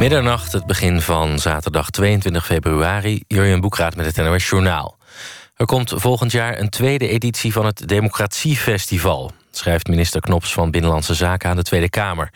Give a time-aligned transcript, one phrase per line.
[0.00, 3.22] Middernacht, het begin van zaterdag 22 februari.
[3.26, 4.96] Jurjen Boekraat met het NOS Journaal.
[5.56, 11.14] Er komt volgend jaar een tweede editie van het Democratiefestival schrijft minister Knops van Binnenlandse
[11.14, 12.32] Zaken aan de Tweede Kamer.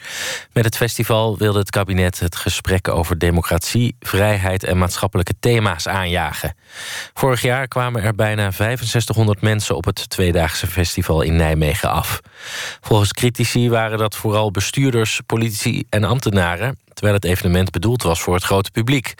[0.53, 6.56] Met het festival wilde het kabinet het gesprek over democratie, vrijheid en maatschappelijke thema's aanjagen.
[7.15, 12.21] Vorig jaar kwamen er bijna 6500 mensen op het tweedaagse festival in Nijmegen af.
[12.81, 18.34] Volgens critici waren dat vooral bestuurders, politici en ambtenaren, terwijl het evenement bedoeld was voor
[18.34, 19.14] het grote publiek.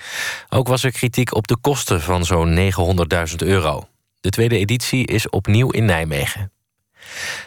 [0.49, 2.73] Ook was er kritiek op de kosten van zo'n
[3.31, 3.89] 900.000 euro.
[4.21, 6.54] De tweede editie is opnieuw in Nijmegen.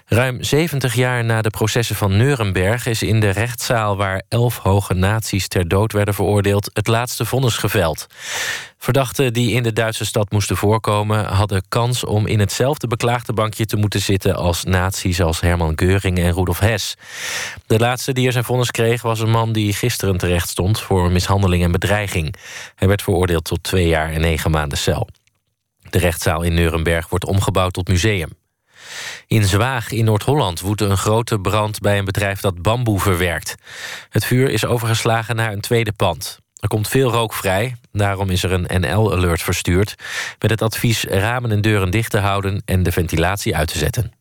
[0.06, 4.94] Ruim 70 jaar na de processen van Nuremberg is in de rechtszaal waar elf hoge
[4.94, 8.08] nazi's ter dood werden veroordeeld het laatste vonnis geveld.
[8.78, 13.66] Verdachten die in de Duitse stad moesten voorkomen hadden kans om in hetzelfde beklaagde bankje
[13.66, 16.96] te moeten zitten als nazi's als Herman Geuring en Rudolf Hess.
[17.68, 21.12] De laatste die er zijn vonnis kreeg was een man die gisteren terecht stond voor
[21.12, 22.36] mishandeling en bedreiging.
[22.76, 25.08] Hij werd veroordeeld tot twee jaar en negen maanden cel.
[25.90, 28.30] De rechtszaal in Nuremberg wordt omgebouwd tot museum.
[29.28, 33.56] In Zwaag in Noord-Holland woedde een grote brand bij een bedrijf dat bamboe verwerkt.
[34.10, 36.40] Het vuur is overgeslagen naar een tweede pand.
[36.60, 39.96] Er komt veel rook vrij, daarom is er een NL-alert verstuurd...
[40.40, 44.12] met het advies ramen en deuren dicht te houden en de ventilatie uit te zetten.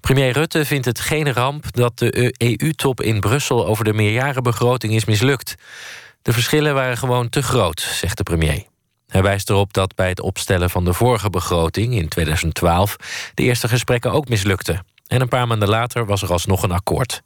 [0.00, 3.66] Premier Rutte vindt het geen ramp dat de EU-top in Brussel...
[3.66, 5.54] over de meerjarenbegroting is mislukt.
[6.22, 8.64] De verschillen waren gewoon te groot, zegt de premier.
[9.10, 12.96] Hij wijst erop dat bij het opstellen van de vorige begroting in 2012
[13.34, 14.84] de eerste gesprekken ook mislukten.
[15.06, 17.22] En een paar maanden later was er alsnog een akkoord.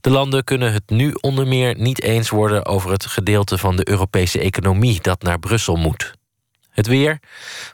[0.00, 3.88] De landen kunnen het nu onder meer niet eens worden over het gedeelte van de
[3.88, 6.14] Europese economie dat naar Brussel moet.
[6.70, 7.18] Het weer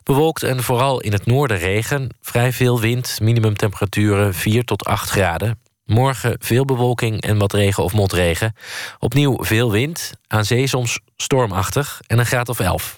[0.03, 2.09] bewolkt en vooral in het noorden regen.
[2.21, 5.61] Vrij veel wind, minimumtemperaturen 4 tot 8 graden.
[5.85, 8.55] Morgen veel bewolking en wat regen of motregen.
[8.99, 12.98] Opnieuw veel wind, aan zee soms stormachtig en een graad of 11.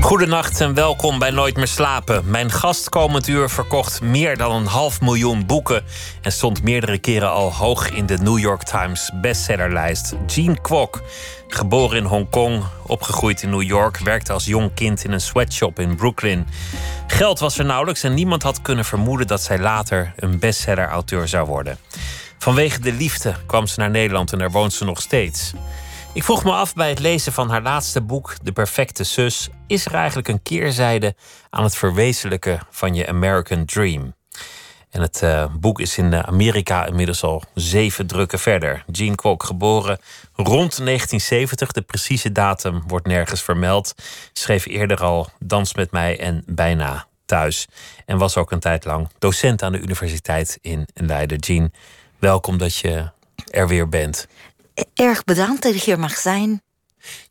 [0.00, 2.30] Goedenacht en welkom bij Nooit meer slapen.
[2.30, 5.84] Mijn gast komend uur verkocht meer dan een half miljoen boeken
[6.22, 10.14] en stond meerdere keren al hoog in de New York Times bestsellerlijst.
[10.26, 11.02] Jean Kwok,
[11.48, 15.96] geboren in Hongkong, opgegroeid in New York, werkte als jong kind in een sweatshop in
[15.96, 16.46] Brooklyn.
[17.06, 21.46] Geld was er nauwelijks en niemand had kunnen vermoeden dat zij later een bestseller-auteur zou
[21.46, 21.78] worden.
[22.38, 25.52] Vanwege de liefde kwam ze naar Nederland en daar woont ze nog steeds.
[26.12, 29.86] Ik vroeg me af bij het lezen van haar laatste boek, De Perfecte Zus, is
[29.86, 31.14] er eigenlijk een keerzijde
[31.50, 34.14] aan het verwezenlijken van je American Dream?
[34.90, 38.84] En het uh, boek is in Amerika inmiddels al zeven drukken verder.
[38.92, 39.98] Jean Kwok, geboren
[40.34, 43.94] rond 1970, de precieze datum wordt nergens vermeld.
[44.32, 47.68] Schreef eerder al Dans met mij en bijna thuis.
[48.06, 51.38] En was ook een tijd lang docent aan de universiteit in Leiden.
[51.38, 51.72] Jean,
[52.18, 53.10] welkom dat je
[53.50, 54.26] er weer bent
[54.94, 56.62] erg bedankt dat ik hier mag zijn.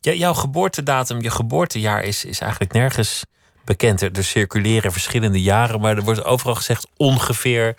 [0.00, 3.24] Ja, jouw geboortedatum, je geboortejaar is, is eigenlijk nergens
[3.64, 4.02] bekend.
[4.02, 7.74] Er circuleren verschillende jaren, maar er wordt overal gezegd ongeveer,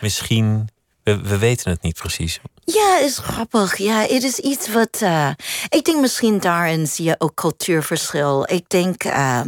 [0.00, 0.68] misschien.
[1.02, 2.40] We, we weten het niet precies.
[2.64, 3.76] Ja, is grappig.
[3.76, 5.00] Ja, het is iets wat.
[5.02, 5.30] Uh,
[5.68, 8.50] ik denk misschien daarin zie je ook cultuurverschil.
[8.50, 9.04] Ik denk.
[9.04, 9.40] Uh,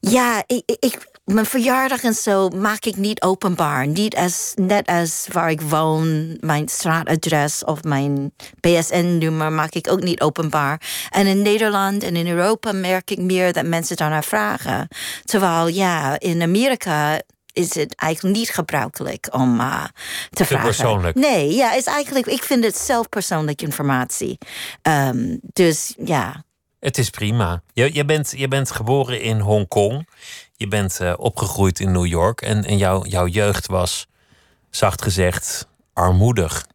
[0.00, 3.86] ja, ik, ik, mijn verjaardag en zo maak ik niet openbaar.
[3.86, 10.02] Niet als, net als waar ik woon, mijn straatadres of mijn PSN-nummer maak ik ook
[10.02, 10.80] niet openbaar.
[11.10, 14.88] En in Nederland en in Europa merk ik meer dat mensen daarnaar vragen.
[15.24, 17.20] Terwijl ja, in Amerika
[17.52, 19.84] is het eigenlijk niet gebruikelijk om uh,
[20.30, 20.66] te, vragen.
[20.66, 21.16] persoonlijk.
[21.16, 24.38] Nee, ja, is eigenlijk, ik vind het zelf persoonlijke informatie.
[24.82, 26.44] Um, dus ja.
[26.80, 27.62] Het is prima.
[27.72, 30.06] Je, je, bent, je bent geboren in Hongkong.
[30.62, 32.42] Je bent uh, opgegroeid in New York.
[32.42, 34.06] En, en jouw, jouw jeugd was,
[34.70, 36.66] zacht gezegd, armoedig.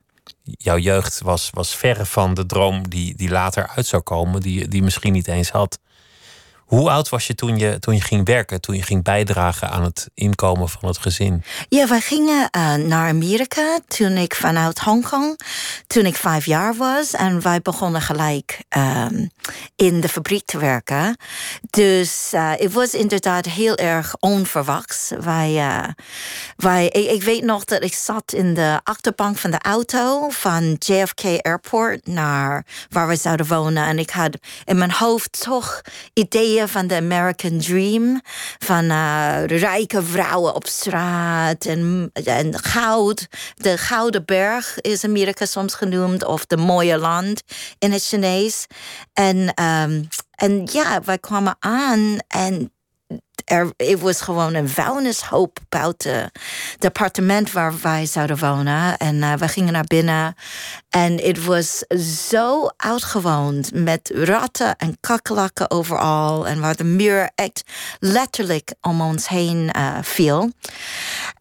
[0.43, 4.67] Jouw jeugd was, was verre van de droom die, die later uit zou komen, die,
[4.67, 5.79] die misschien niet eens had.
[6.67, 9.83] Hoe oud was je toen, je toen je ging werken, toen je ging bijdragen aan
[9.83, 11.43] het inkomen van het gezin?
[11.69, 15.39] Ja, we gingen uh, naar Amerika toen ik vanuit Hongkong,
[15.87, 17.13] toen ik vijf jaar was.
[17.13, 19.29] En wij begonnen gelijk um,
[19.75, 21.17] in de fabriek te werken.
[21.69, 25.11] Dus uh, was inderdaad heel erg onverwachts.
[25.19, 25.87] Wij, uh,
[26.57, 30.75] wij, ik, ik, weet nog dat ik zat in de achterbank van de auto van
[30.79, 33.85] JFK Airport naar waar we zouden wonen.
[33.85, 35.81] En ik had in mijn hoofd toch
[36.13, 38.21] ideeën van de American Dream.
[38.57, 43.27] Van uh, rijke vrouwen op straat en, en goud.
[43.55, 46.25] De Gouden Berg is Amerika soms genoemd.
[46.25, 47.43] Of de mooie land
[47.79, 48.65] in het Chinees.
[49.13, 52.71] En, um, en ja, wij kwamen aan en
[53.47, 56.31] er, was gewoon een vuilnishoop buiten
[56.73, 58.97] het appartement waar wij zouden wonen.
[58.97, 60.35] En uh, we gingen naar binnen.
[60.89, 61.83] En het was
[62.29, 66.47] zo uitgewoond met ratten en kakkelakken overal.
[66.47, 67.63] En waar de muur echt
[67.99, 70.51] letterlijk om ons heen uh, viel.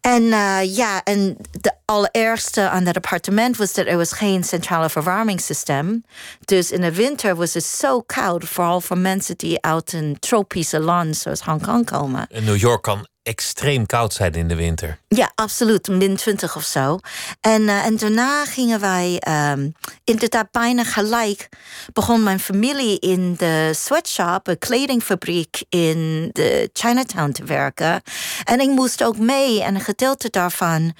[0.01, 4.89] En uh, ja, en de allerergste aan dat appartement was dat er was geen centrale
[4.89, 6.03] verwarmingssysteem.
[6.45, 10.79] Dus in de winter was het zo koud, vooral voor mensen die uit een tropische
[10.79, 12.27] land zoals Hongkong komen.
[12.29, 12.81] In New York
[13.27, 14.99] extreem koud zijn in de winter.
[15.07, 15.87] Ja, absoluut.
[15.87, 16.99] Min 20 of zo.
[17.41, 19.21] En, uh, en daarna gingen wij
[19.51, 21.49] um, inderdaad bijna gelijk.
[21.93, 28.01] Begon mijn familie in de sweatshop, een kledingfabriek in de Chinatown te werken.
[28.43, 29.63] En ik moest ook mee.
[29.63, 30.93] En een gedeelte daarvan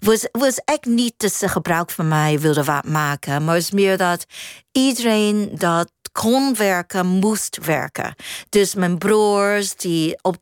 [0.00, 3.44] was, was echt niet dat ze gebruik van mij wilden wat maken.
[3.44, 4.24] Maar is meer dat
[4.72, 5.90] iedereen dat
[6.20, 8.14] kon werken, moest werken.
[8.48, 10.36] Dus mijn broers die op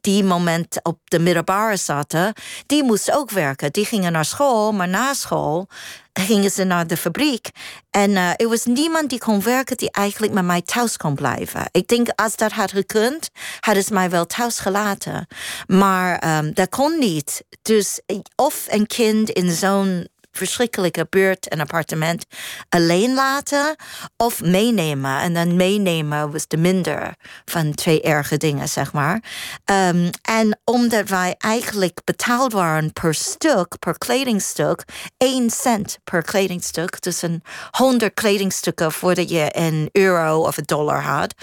[0.00, 2.32] die moment op de middelbare zaten,
[2.66, 3.72] die moesten ook werken.
[3.72, 5.68] Die gingen naar school, maar na school
[6.12, 7.48] gingen ze naar de fabriek.
[7.90, 11.68] En uh, er was niemand die kon werken die eigenlijk met mij thuis kon blijven.
[11.70, 13.28] Ik denk als dat had gekund,
[13.60, 15.26] hadden ze mij wel thuis gelaten.
[15.66, 17.44] Maar um, dat kon niet.
[17.62, 18.00] Dus
[18.36, 22.24] of een kind in zo'n verschrikkelijke buurt en appartement
[22.68, 23.76] alleen laten
[24.16, 25.20] of meenemen.
[25.20, 27.14] En dan meenemen was de minder
[27.44, 29.22] van twee erge dingen, zeg maar.
[29.64, 34.84] Um, en omdat wij eigenlijk betaald waren per stuk, per kledingstuk,
[35.16, 37.02] één cent per kledingstuk.
[37.02, 41.34] Dus een honderd kledingstukken voordat je een euro of een dollar had.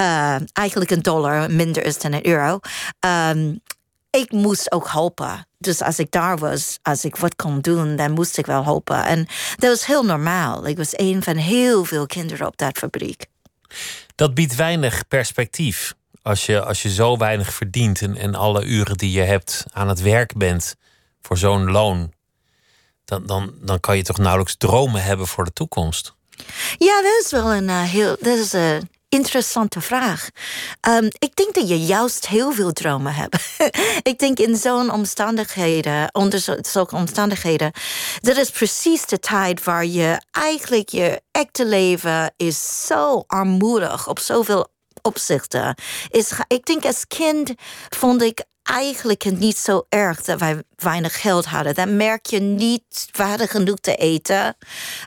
[0.00, 2.58] Uh, eigenlijk een dollar minder is dan een euro.
[3.30, 3.60] Um,
[4.20, 5.46] ik moest ook helpen.
[5.58, 9.04] Dus als ik daar was, als ik wat kon doen, dan moest ik wel helpen.
[9.04, 9.26] En
[9.56, 10.66] dat was heel normaal.
[10.66, 13.26] Ik was een van heel veel kinderen op dat fabriek.
[14.14, 15.94] Dat biedt weinig perspectief.
[16.22, 19.88] Als je, als je zo weinig verdient en, en alle uren die je hebt aan
[19.88, 20.74] het werk bent
[21.20, 22.12] voor zo'n loon,
[23.04, 26.14] dan, dan, dan kan je toch nauwelijks dromen hebben voor de toekomst.
[26.78, 28.16] Ja, dat is wel een uh, heel.
[28.20, 30.28] Dat is een interessante vraag.
[30.88, 33.36] Um, ik denk dat je juist heel veel dromen hebt.
[34.12, 37.72] ik denk in zo'n omstandigheden, onder zulke omstandigheden,
[38.20, 44.18] dat is precies de tijd waar je eigenlijk je echte leven is zo armoedig op
[44.18, 44.68] zoveel
[45.02, 45.74] opzichten.
[46.10, 47.52] Is, ik denk als kind
[47.88, 51.74] vond ik eigenlijk niet zo erg dat wij weinig geld hadden.
[51.74, 54.56] Dan merk je niet, we hadden genoeg te eten.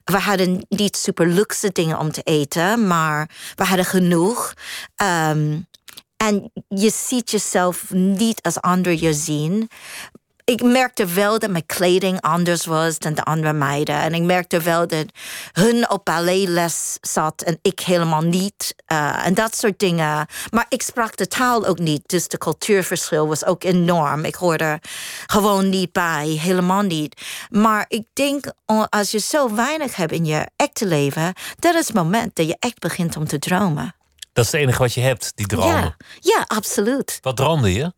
[0.04, 4.54] We hadden niet super luxe dingen om te eten, maar we hadden genoeg.
[5.04, 5.68] Um,
[6.18, 9.70] en je ziet jezelf niet als anderen je zien
[10.46, 13.96] ik merkte wel dat mijn kleding anders was dan de andere meiden.
[13.96, 15.06] En ik merkte wel dat
[15.52, 18.76] hun op balletles zat en ik helemaal niet.
[18.92, 20.28] Uh, en dat soort dingen.
[20.52, 22.02] Maar ik sprak de taal ook niet.
[22.06, 24.26] Dus de cultuurverschil was ook enorm.
[24.26, 24.80] Ik hoorde
[25.26, 26.28] gewoon niet bij.
[26.28, 27.22] Helemaal niet.
[27.50, 28.52] Maar ik denk,
[28.90, 31.34] als je zo weinig hebt in je echte leven...
[31.60, 33.96] dat is het moment dat je echt begint om te dromen.
[34.36, 35.76] Dat is het enige wat je hebt, die dromen.
[35.76, 37.18] Ja, ja, absoluut.
[37.22, 37.94] Wat droomde je?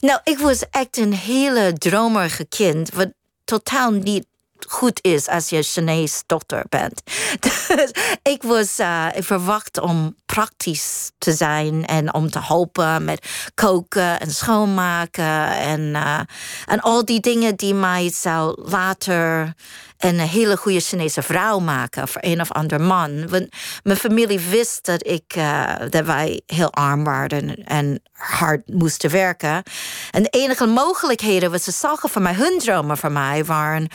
[0.00, 2.90] Nou, ik was echt een hele dromerige kind.
[2.90, 3.08] Wat
[3.44, 4.26] totaal niet
[4.68, 7.02] goed is als je Chinees dochter bent.
[7.68, 7.90] Dus
[8.22, 14.20] ik was uh, ik verwacht om praktisch te zijn en om te helpen met koken
[14.20, 16.20] en schoonmaken en, uh,
[16.66, 19.54] en al die dingen die mij zou later
[19.98, 23.28] een hele goede Chinese vrouw maken voor een of ander man.
[23.28, 23.48] Want
[23.82, 29.62] mijn familie wist dat, ik, uh, dat wij heel arm waren en hard moesten werken.
[30.10, 33.88] En de enige mogelijkheden wat ze zagen voor mij, hun dromen voor mij, waren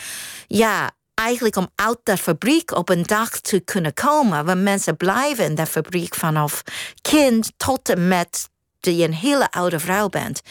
[0.47, 4.45] ja, eigenlijk om uit de fabriek op een dag te kunnen komen.
[4.45, 6.61] Want mensen blijven in de fabriek vanaf
[7.01, 10.41] kind tot en met dat je een hele oude vrouw bent.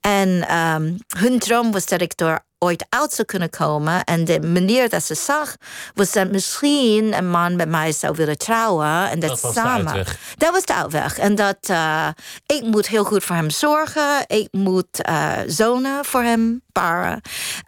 [0.00, 4.04] En um, hun droom was dat ik door ooit uit zou kunnen komen.
[4.04, 5.56] En de manier dat ze zag,
[5.94, 9.10] was dat misschien een man met mij zou willen trouwen.
[9.10, 10.06] En dat, dat was samen.
[10.36, 11.18] Dat was de uitweg.
[11.18, 12.08] En dat uh,
[12.46, 14.24] ik moet heel goed voor hem zorgen.
[14.26, 17.20] Ik moet uh, zonen voor hem paren.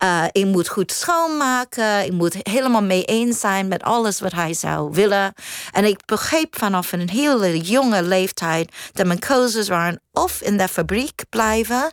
[0.02, 2.04] Uh, ik moet goed schoonmaken.
[2.04, 5.32] Ik moet helemaal mee eens zijn met alles wat hij zou willen.
[5.72, 10.68] En ik begreep vanaf een hele jonge leeftijd dat mijn keuzes waren of in de
[10.68, 11.92] fabriek blijven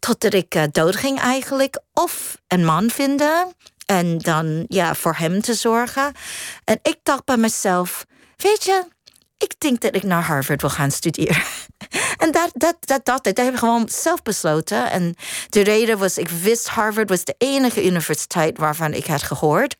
[0.00, 1.80] Totdat ik uh, doodging eigenlijk.
[1.92, 3.54] Of een man vinden.
[3.86, 6.12] En dan ja, voor hem te zorgen.
[6.64, 8.04] En ik dacht bij mezelf,
[8.36, 8.84] weet je,
[9.38, 11.42] ik denk dat ik naar Harvard wil gaan studeren.
[12.22, 14.90] en dat, dat, dat, dat, dat heb ik gewoon zelf besloten.
[14.90, 15.14] En
[15.48, 19.76] de reden was, ik wist Harvard was de enige universiteit waarvan ik had gehoord.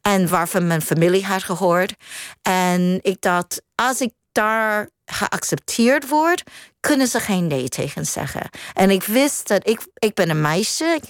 [0.00, 1.94] En waarvan mijn familie had gehoord.
[2.42, 6.42] En ik dacht, als ik daar geaccepteerd word,
[6.80, 8.48] kunnen ze geen nee tegen zeggen.
[8.72, 11.00] En ik wist dat ik, ik ben een meisje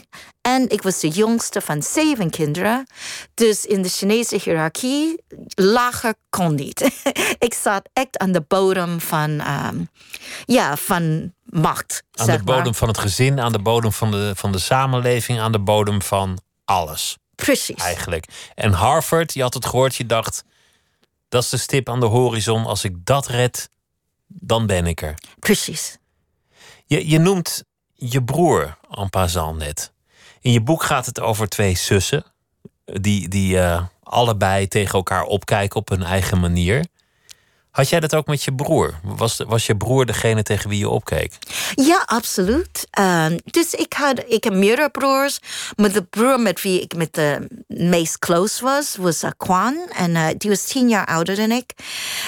[0.41, 2.87] en ik was de jongste van zeven kinderen.
[3.35, 5.23] Dus in de Chinese hiërarchie,
[5.55, 6.81] lager kon niet.
[7.39, 9.89] ik zat echt aan de bodem van, um,
[10.45, 12.03] ja, van macht.
[12.13, 15.53] Aan de bodem van het gezin, aan de bodem van de, van de samenleving, aan
[15.53, 17.17] de bodem van alles.
[17.35, 17.83] Precies.
[17.83, 18.27] Eigenlijk.
[18.55, 20.45] En Harvard, je had het gehoord, je dacht...
[21.29, 22.67] dat is de stip aan de horizon.
[22.67, 23.69] Als ik dat red,
[24.41, 25.15] dan ben ik er.
[25.39, 25.99] Precies.
[26.87, 27.65] Je, je noemt
[27.95, 29.93] je broer en passant net.
[30.41, 32.25] In je boek gaat het over twee zussen.
[32.85, 36.87] Die, die uh, allebei tegen elkaar opkijken op hun eigen manier.
[37.75, 38.95] Had jij dat ook met je broer?
[39.03, 41.39] Was, was je broer degene tegen wie je opkeek?
[41.75, 42.87] Ja, absoluut.
[42.99, 45.39] Uh, dus ik had ik heb meerdere broers.
[45.77, 49.77] Maar de broer met wie ik met de meest close was, was uh, Kwan.
[49.97, 51.73] En uh, die was tien jaar ouder dan ik.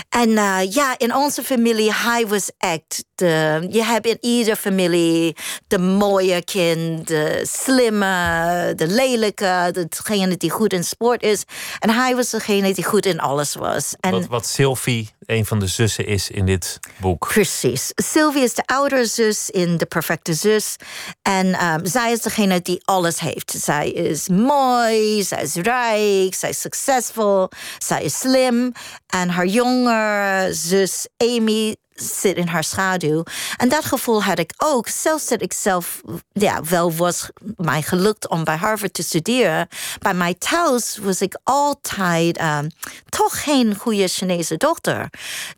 [0.09, 3.67] En uh, ja, in onze familie, hij was echt de...
[3.71, 5.37] Je hebt in iedere familie
[5.67, 11.45] de mooie kind, de slimme, de lelijke, degene die goed in sport is.
[11.79, 13.95] En hij was degene die goed in alles was.
[14.00, 17.28] En, wat, wat Sylvie een van de zussen is in dit boek.
[17.28, 17.92] Precies.
[17.95, 20.76] Sylvie is de oudere zus in De Perfecte Zus.
[21.23, 23.50] En um, zij is degene die alles heeft.
[23.50, 28.73] Zij is mooi, zij is rijk, zij is succesvol, zij is slim.
[29.06, 33.23] En haar jongere zus Amy zit in haar schaduw.
[33.57, 34.88] En dat gevoel had ik ook.
[34.88, 36.00] Zelfs dat ik zelf
[36.33, 39.69] ja, wel was mij gelukt om bij Harvard te studeren.
[39.99, 42.71] Bij mij thuis was ik altijd um,
[43.09, 45.11] toch geen goede Chinese dochter.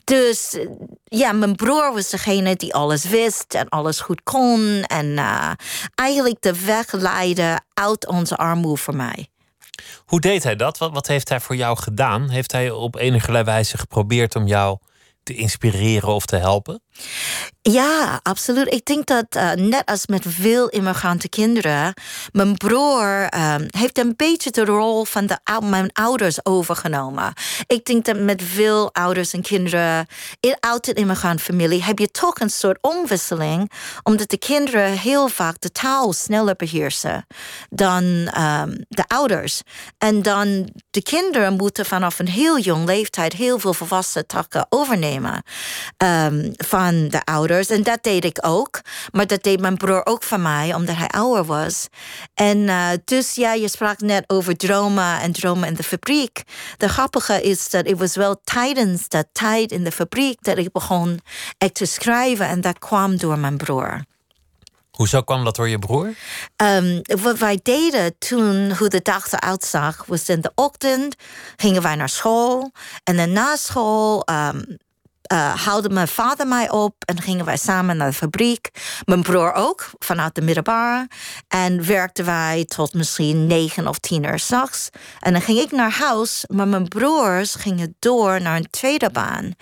[0.03, 0.57] Dus
[1.03, 4.83] ja, mijn broer was degene die alles wist en alles goed kon.
[4.83, 5.51] En uh,
[5.95, 9.29] eigenlijk de weg leidde uit onze armoede voor mij.
[10.05, 10.77] Hoe deed hij dat?
[10.77, 12.29] Wat, wat heeft hij voor jou gedaan?
[12.29, 14.77] Heeft hij op enige wijze geprobeerd om jou
[15.29, 16.81] te inspireren of te helpen?
[17.71, 18.73] Ja, absoluut.
[18.73, 21.93] Ik denk dat uh, net als met veel immigrante kinderen,
[22.31, 27.33] mijn broer uh, heeft een beetje de rol van de, mijn ouders overgenomen.
[27.67, 30.07] Ik denk dat met veel ouders en kinderen
[30.39, 33.71] in oude immigrant familie heb je toch een soort omwisseling,
[34.03, 37.25] omdat de kinderen heel vaak de taal sneller beheersen
[37.69, 39.61] dan um, de ouders.
[39.97, 45.43] En dan de kinderen moeten vanaf een heel jong leeftijd heel veel volwassen takken overnemen
[45.97, 47.57] um, van de ouders.
[47.67, 48.81] En dat deed ik ook.
[49.11, 51.87] Maar dat deed mijn broer ook van mij, omdat hij ouder was.
[52.33, 56.43] En uh, dus ja, je sprak net over dromen en dromen in de fabriek.
[56.77, 60.71] De grappige is dat het was wel tijdens dat tijd in de fabriek dat ik
[60.71, 61.19] begon
[61.57, 62.47] echt te schrijven.
[62.47, 64.03] En dat kwam door mijn broer.
[64.91, 66.13] Hoezo kwam dat door je broer?
[66.55, 71.15] Um, wat wij deden toen, hoe de dag eruit zag, was in de ochtend
[71.55, 72.71] gingen wij naar school.
[73.03, 74.77] En dan na school um,
[75.33, 78.69] uh, mijn vader mij op en gingen wij samen naar de fabriek.
[79.05, 81.07] Mijn broer ook, vanuit de middelbare.
[81.47, 84.89] En werkten wij tot misschien negen of tien uur s'nachts.
[85.19, 89.53] En dan ging ik naar huis, maar mijn broers gingen door naar een tweede baan.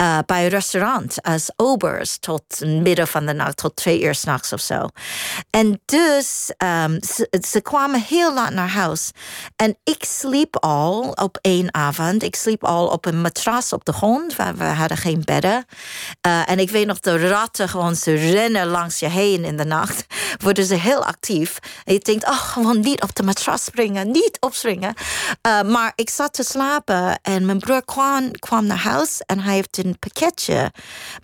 [0.00, 4.52] Uh, bij een restaurant als obers tot midden van de nacht, tot twee uur s'nachts
[4.52, 4.88] of zo.
[5.50, 6.52] En dus,
[6.84, 6.98] um,
[7.48, 9.10] ze, kwamen heel laat naar huis.
[9.56, 12.22] En ik sliep al op één avond.
[12.22, 15.64] Ik sliep al op een matras op de grond, waar we hadden geen bedden.
[16.26, 19.64] Uh, en ik weet nog, de ratten gewoon, ze rennen langs je heen in de
[19.64, 20.06] nacht.
[20.44, 21.58] Worden ze heel actief.
[21.84, 24.94] En je denkt, oh, gewoon niet op de matras springen, niet opspringen.
[25.46, 29.54] Uh, maar ik zat te slapen en mijn broer kwam, kwam naar huis en hij
[29.54, 30.72] heeft een pakketje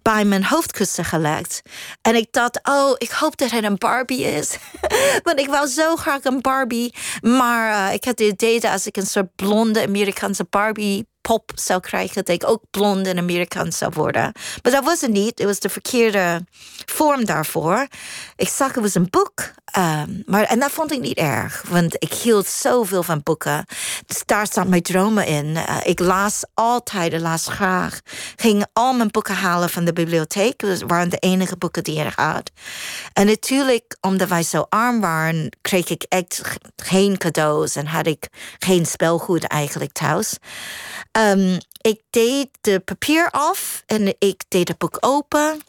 [0.03, 1.63] bij mijn hoofdkussen gelegd.
[2.03, 4.57] En ik dacht, oh, ik hoop dat het een Barbie is.
[5.23, 6.95] Want ik wou zo graag een Barbie.
[7.21, 11.53] Maar uh, ik had het idee dat als ik een soort blonde Amerikaanse Barbie pop
[11.55, 14.33] zou krijgen, dat ik ook blond en Amerikaans zou worden.
[14.63, 15.39] Maar dat was het niet.
[15.39, 16.45] Het was de verkeerde
[16.85, 17.87] vorm daarvoor.
[18.37, 19.51] Ik zag, het was een boek.
[19.79, 23.67] Um, maar, en dat vond ik niet erg, want ik hield zoveel van boeken.
[24.07, 25.47] Dus daar staan mijn dromen in.
[25.47, 28.01] Uh, ik las altijd, ik las graag.
[28.37, 30.59] Ging al mijn boeken halen van de bibliotheek.
[30.59, 32.51] Dat waren de enige boeken die ik had.
[33.13, 36.43] En natuurlijk, omdat wij zo arm waren, kreeg ik echt
[36.77, 38.29] geen cadeaus en had ik
[38.59, 40.37] geen spelgoed eigenlijk thuis.
[41.13, 45.61] Um, ik deed de papier af en ik deed het boek open.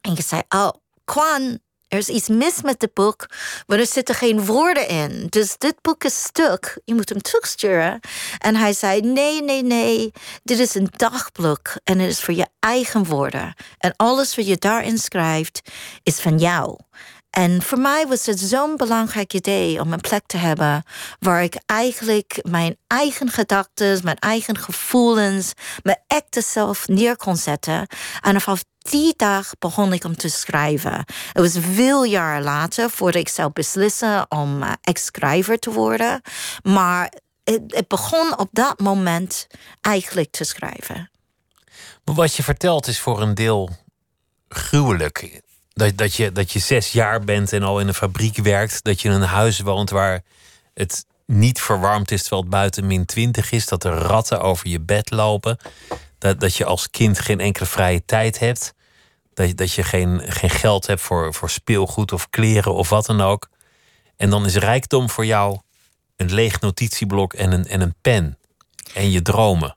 [0.00, 0.70] En ik zei, oh,
[1.04, 1.58] Kwan
[1.92, 3.26] er is iets mis met het boek,
[3.66, 5.26] maar er zitten geen woorden in.
[5.28, 6.78] Dus dit boek is stuk.
[6.84, 8.00] Je moet hem terugsturen.
[8.38, 10.12] En hij zei: Nee, nee, nee.
[10.42, 13.54] Dit is een dagboek en het is voor je eigen woorden.
[13.78, 15.60] En alles wat je daarin schrijft
[16.02, 16.78] is van jou.
[17.32, 20.84] En voor mij was het zo'n belangrijk idee om een plek te hebben
[21.18, 27.86] waar ik eigenlijk mijn eigen gedachten, mijn eigen gevoelens, mijn echte zelf neer kon zetten.
[28.20, 31.04] En vanaf die dag begon ik om te schrijven.
[31.32, 36.20] Het was veel jaar later voordat ik zou beslissen om uh, ex-schrijver te worden.
[36.62, 37.12] Maar
[37.44, 39.46] het begon op dat moment
[39.80, 41.10] eigenlijk te schrijven.
[42.04, 43.70] Wat je vertelt is voor een deel
[44.48, 45.42] gruwelijk
[45.74, 48.84] dat, dat, je, dat je zes jaar bent en al in een fabriek werkt.
[48.84, 50.22] Dat je in een huis woont waar
[50.74, 53.66] het niet verwarmd is terwijl het buiten min 20 is.
[53.66, 55.56] Dat er ratten over je bed lopen.
[56.18, 58.74] Dat, dat je als kind geen enkele vrije tijd hebt.
[59.34, 63.20] Dat, dat je geen, geen geld hebt voor, voor speelgoed of kleren of wat dan
[63.20, 63.48] ook.
[64.16, 65.58] En dan is rijkdom voor jou
[66.16, 68.38] een leeg notitieblok en een, en een pen.
[68.94, 69.76] En je dromen.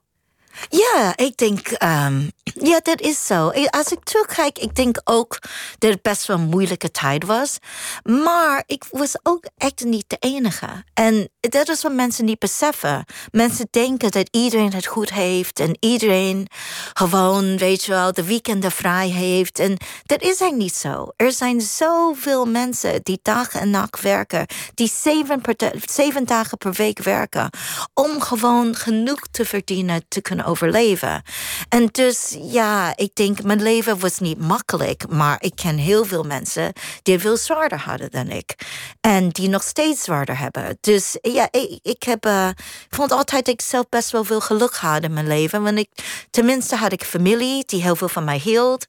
[0.70, 3.52] Ja, ik denk, um, ja, dat is zo.
[3.70, 5.40] Als ik terugkijk, ik denk ook
[5.78, 7.58] dat het best wel een moeilijke tijd was.
[8.04, 10.84] Maar ik was ook echt niet de enige.
[10.94, 13.06] En dat is wat mensen niet beseffen.
[13.32, 16.48] Mensen denken dat iedereen het goed heeft en iedereen
[16.94, 19.60] gewoon, weet je wel, de weekenden vrij heeft.
[19.60, 21.08] En dat is eigenlijk niet zo.
[21.16, 25.42] Er zijn zoveel mensen die dag en nacht werken, die zeven,
[25.86, 27.50] zeven dagen per week werken,
[27.94, 31.24] om gewoon genoeg te verdienen te kunnen overleven.
[31.70, 36.24] En dus ja, ik denk, mijn leven was niet makkelijk, maar ik ken heel veel
[36.24, 36.74] mensen
[37.04, 38.56] die veel zwaarder hadden dan ik.
[39.02, 40.78] En die nog steeds zwaarder hebben.
[40.82, 42.50] Dus ja, ik, ik heb, uh,
[42.90, 45.64] vond altijd dat ik zelf best wel veel geluk had in mijn leven.
[45.64, 45.90] Want ik,
[46.30, 48.86] tenminste had ik familie die heel veel van mij hield.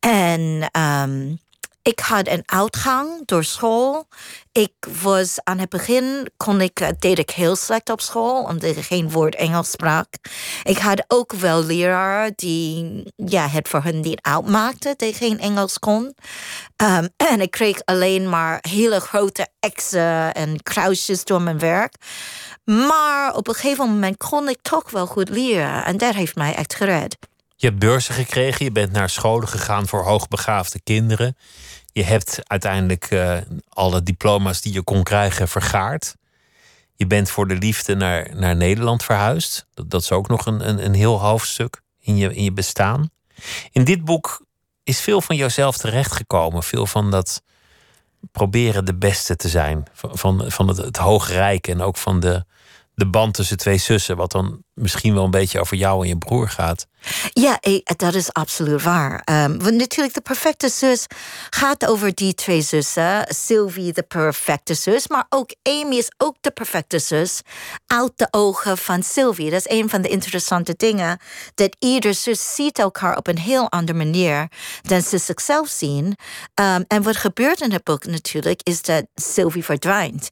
[0.00, 1.38] En um,
[1.82, 4.06] ik had een uitgang door school.
[4.52, 4.72] Ik
[5.02, 8.84] was aan het begin, kon ik, eh, deed ik heel slecht op school, omdat ik
[8.84, 10.06] geen woord Engels sprak.
[10.62, 15.40] Ik had ook wel leraar die ja, het voor hen niet uitmaakte, dat ik geen
[15.40, 16.14] Engels kon.
[16.76, 21.94] Um, en ik kreeg alleen maar hele grote exen en kruisjes door mijn werk.
[22.64, 25.84] Maar op een gegeven moment kon ik toch wel goed leren.
[25.84, 27.16] En dat heeft mij echt gered.
[27.62, 31.36] Je hebt beurzen gekregen, je bent naar scholen gegaan voor hoogbegaafde kinderen.
[31.92, 33.36] Je hebt uiteindelijk uh,
[33.68, 36.16] alle diploma's die je kon krijgen vergaard.
[36.94, 39.66] Je bent voor de liefde naar, naar Nederland verhuisd.
[39.74, 43.10] Dat, dat is ook nog een, een, een heel hoofdstuk in je, in je bestaan.
[43.70, 44.46] In dit boek
[44.82, 46.62] is veel van jouzelf terechtgekomen.
[46.62, 47.42] Veel van dat
[48.32, 49.84] proberen de beste te zijn.
[49.92, 52.44] Van, van, van het, het hoogrijk en ook van de,
[52.94, 54.16] de band tussen twee zussen.
[54.16, 56.86] Wat dan misschien wel een beetje over jou en je broer gaat.
[57.32, 57.60] Ja,
[57.96, 59.22] dat is absoluut waar.
[59.30, 61.06] Um, want natuurlijk, de perfecte zus
[61.50, 63.26] gaat over die twee zussen.
[63.28, 65.08] Sylvie, de perfecte zus.
[65.08, 67.40] Maar ook Amy is ook de perfecte zus.
[67.86, 69.50] Uit de ogen van Sylvie.
[69.50, 71.18] Dat is een van de interessante dingen.
[71.54, 74.48] Dat ieder zus ziet elkaar op een heel andere manier
[74.82, 76.16] dan ze zichzelf zien.
[76.60, 80.30] Um, en wat gebeurt in het boek natuurlijk, is dat Sylvie verdwijnt.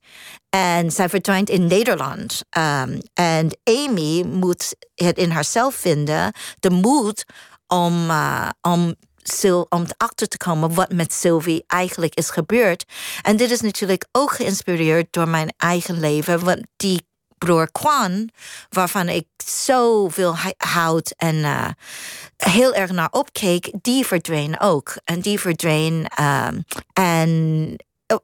[0.50, 2.42] En zij verdwijnt in Nederland.
[2.58, 4.74] Um, en Amy moet
[5.04, 7.24] het in haarzelf vinden, de moed
[7.66, 8.94] om, uh, om
[9.68, 12.84] om achter te komen wat met Sylvie eigenlijk is gebeurd.
[13.22, 16.44] En dit is natuurlijk ook geïnspireerd door mijn eigen leven.
[16.44, 17.08] Want die
[17.38, 18.30] broer Kwan,
[18.68, 21.68] waarvan ik zoveel houd en uh,
[22.36, 24.96] heel erg naar opkeek, die verdween ook.
[25.04, 26.06] En die verdween.
[26.20, 27.76] Um, en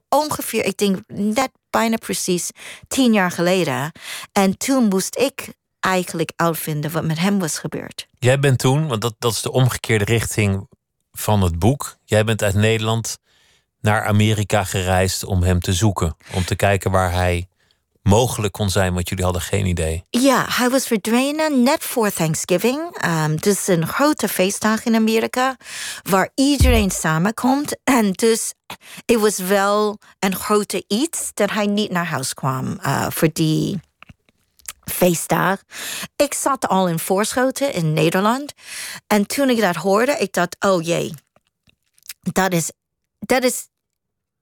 [0.09, 2.49] ongeveer, ik denk net bijna precies
[2.87, 3.91] tien jaar geleden.
[4.31, 5.47] En toen moest ik
[5.87, 8.07] eigenlijk uitvinden wat met hem was gebeurd.
[8.19, 10.67] Jij bent toen, want dat, dat is de omgekeerde richting
[11.11, 11.97] van het boek.
[12.03, 13.17] Jij bent uit Nederland
[13.81, 16.15] naar Amerika gereisd om hem te zoeken.
[16.33, 17.47] Om te kijken waar hij
[18.01, 20.03] mogelijk kon zijn, want jullie hadden geen idee.
[20.09, 23.05] Ja, hij was verdwenen net voor Thanksgiving.
[23.05, 25.57] Um, dus een grote feestdag in Amerika,
[26.01, 27.77] waar iedereen samenkomt.
[27.83, 28.53] En dus
[29.05, 33.79] het was wel een grote iets dat hij niet naar huis kwam uh, voor die
[34.91, 35.61] feestdag.
[36.15, 38.53] Ik zat al in Voorschoten in Nederland.
[39.07, 41.13] En toen ik dat hoorde, ik dacht, oh jee,
[42.21, 42.71] dat is,
[43.19, 43.67] dat is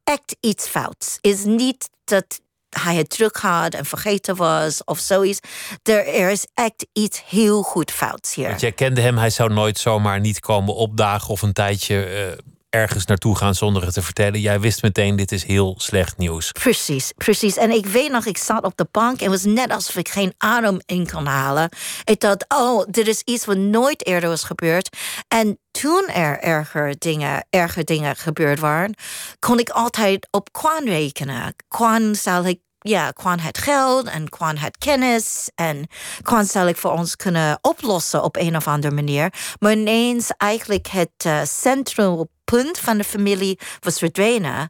[0.03, 1.17] echt iets fouts.
[1.21, 5.39] Is niet dat hij het druk had en vergeten was of zoiets.
[5.83, 8.47] Er, er is echt iets heel goed fouts hier.
[8.47, 12.37] Want jij kende hem, hij zou nooit zomaar niet komen opdagen of een tijdje uh,
[12.75, 14.39] ergens naartoe gaan zonder het te vertellen.
[14.39, 16.51] Jij wist meteen, dit is heel slecht nieuws.
[16.51, 17.57] Precies, precies.
[17.57, 20.33] En ik weet nog, ik zat op de bank en was net alsof ik geen
[20.37, 21.69] adem in kon halen.
[22.03, 24.97] Ik dacht, oh, dit is iets wat nooit eerder was gebeurd.
[25.27, 28.95] En toen er erger dingen, erger dingen gebeurd waren,
[29.39, 31.55] kon ik altijd op Kwan rekenen.
[31.67, 35.49] Kwan zal ik ja, Kwan het geld en Kwan het kennis.
[35.55, 35.87] En
[36.21, 39.33] Kwan zal ik voor ons kunnen oplossen op een of andere manier.
[39.59, 44.69] Maar ineens eigenlijk het uh, centrum punt van de familie was verdwenen.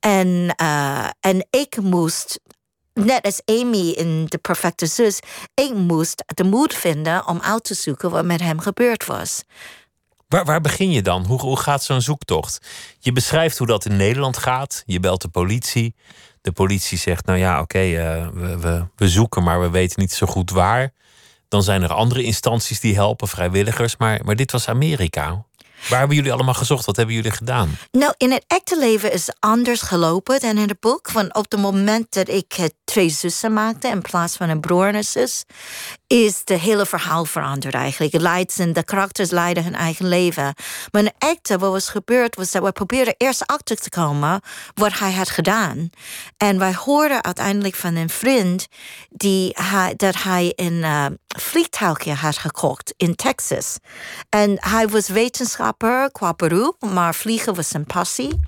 [0.00, 2.40] En, uh, en ik moest
[2.92, 5.20] net als Amy in De Perfecte Zus,
[5.54, 9.42] ik moest de moed vinden om uit te zoeken wat met hem gebeurd was.
[10.28, 11.24] Waar, waar begin je dan?
[11.24, 12.66] Hoe, hoe gaat zo'n zoektocht?
[12.98, 14.82] Je beschrijft hoe dat in Nederland gaat.
[14.86, 15.94] Je belt de politie.
[16.40, 20.12] De politie zegt, nou ja, oké, uh, we, we, we zoeken, maar we weten niet
[20.12, 20.92] zo goed waar.
[21.48, 23.96] Dan zijn er andere instanties die helpen, vrijwilligers.
[23.96, 25.45] Maar, maar dit was Amerika.
[25.88, 26.86] Waar hebben jullie allemaal gezocht?
[26.86, 27.78] Wat hebben jullie gedaan?
[27.90, 31.10] Nou, in het echte leven is het anders gelopen dan in het boek.
[31.10, 34.86] Want op het moment dat ik het twee zussen maakte in plaats van een broer
[34.86, 35.44] en een zus,
[36.06, 38.12] is het hele verhaal veranderd eigenlijk.
[38.74, 40.54] De karakters leiden hun eigen leven.
[40.90, 44.40] Maar in het echte, wat was gebeurd, was dat we probeerden eerst achter te komen
[44.74, 45.90] wat hij had gedaan.
[46.36, 48.66] En wij hoorden uiteindelijk van een vriend
[49.10, 49.56] die
[49.96, 53.76] dat hij een uh, vliegtuigje had gekocht in Texas.
[54.28, 55.65] En hij was wetenschapper
[56.12, 58.40] qua beroep, maar vliegen was zijn passie.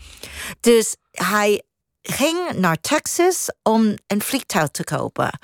[0.61, 1.63] Dus hij
[2.03, 5.39] ging naar Texas om een vliegtuig te kopen.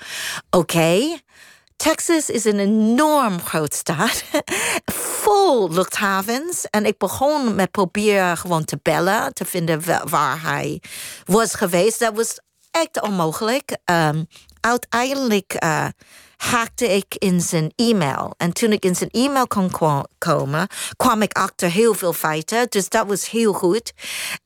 [0.51, 1.19] Oké.
[1.77, 4.25] Texas is een enorm groot staat,
[5.23, 6.67] vol luchthavens.
[6.71, 10.83] En ik begon met proberen gewoon te bellen, te vinden waar hij
[11.25, 11.99] was geweest.
[11.99, 12.39] Dat was
[12.71, 13.77] echt onmogelijk.
[13.85, 14.27] Um,
[14.61, 15.87] uiteindelijk uh,
[16.51, 18.35] haakte ik in zijn e-mail.
[18.37, 19.71] En toen ik in zijn e-mail kon
[20.19, 22.67] komen, kwam ik achter heel veel feiten.
[22.69, 23.93] Dus dat was heel goed.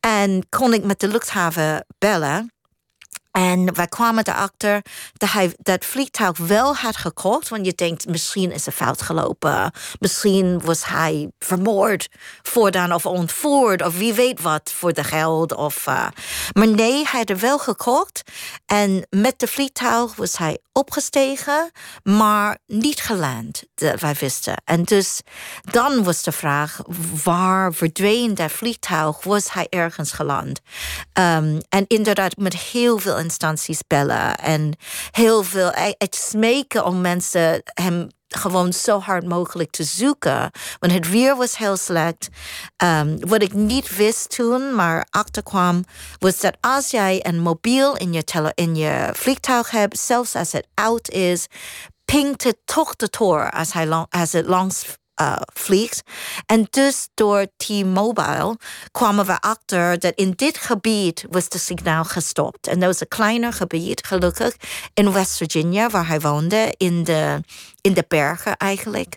[0.01, 2.53] En kon ik met de luchthaven bellen.
[3.39, 4.83] En wij kwamen erachter
[5.17, 7.49] dat hij dat vliegtuig wel had gekocht.
[7.49, 9.73] Want je denkt, misschien is er fout gelopen.
[9.99, 12.09] Misschien was hij vermoord
[12.43, 13.83] voordat of ontvoerd.
[13.83, 15.55] Of wie weet wat voor de geld.
[15.55, 16.07] Of, uh,
[16.53, 18.23] maar nee, hij had er wel gekocht.
[18.67, 21.71] En met de vliegtuig was hij opgestegen,
[22.03, 23.63] maar niet geland.
[23.75, 24.63] Dat wij wisten.
[24.65, 25.21] En dus
[25.63, 26.81] dan was de vraag,
[27.25, 29.23] waar verdween dat vliegtuig?
[29.23, 30.61] Was hij ergens geland?
[31.13, 34.37] Um, en inderdaad, met heel veel instanties bellen.
[34.37, 34.73] En
[35.11, 40.51] heel veel, het smeken om mensen hem gewoon zo hard mogelijk te zoeken.
[40.79, 42.29] Want het weer was heel slecht.
[42.85, 45.85] Um, wat ik niet wist toen, maar achterkwam,
[46.19, 50.53] was dat als jij een mobiel in je, tele in je vliegtuig hebt, zelfs als
[50.53, 51.47] het oud is,
[52.05, 53.73] pingt het toch de toren als,
[54.09, 54.85] als het langs
[55.21, 56.03] uh, vliegt.
[56.47, 58.59] En dus door T-Mobile
[58.91, 62.67] kwamen we achter dat in dit gebied was de signaal gestopt.
[62.67, 64.57] En dat was een kleiner gebied, gelukkig,
[64.95, 67.41] in West Virginia, waar hij woonde, in de,
[67.81, 69.17] in de bergen eigenlijk.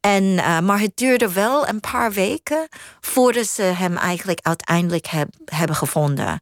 [0.00, 2.68] En, uh, maar het duurde wel een paar weken
[3.00, 6.40] voordat ze hem eigenlijk uiteindelijk heb, hebben gevonden.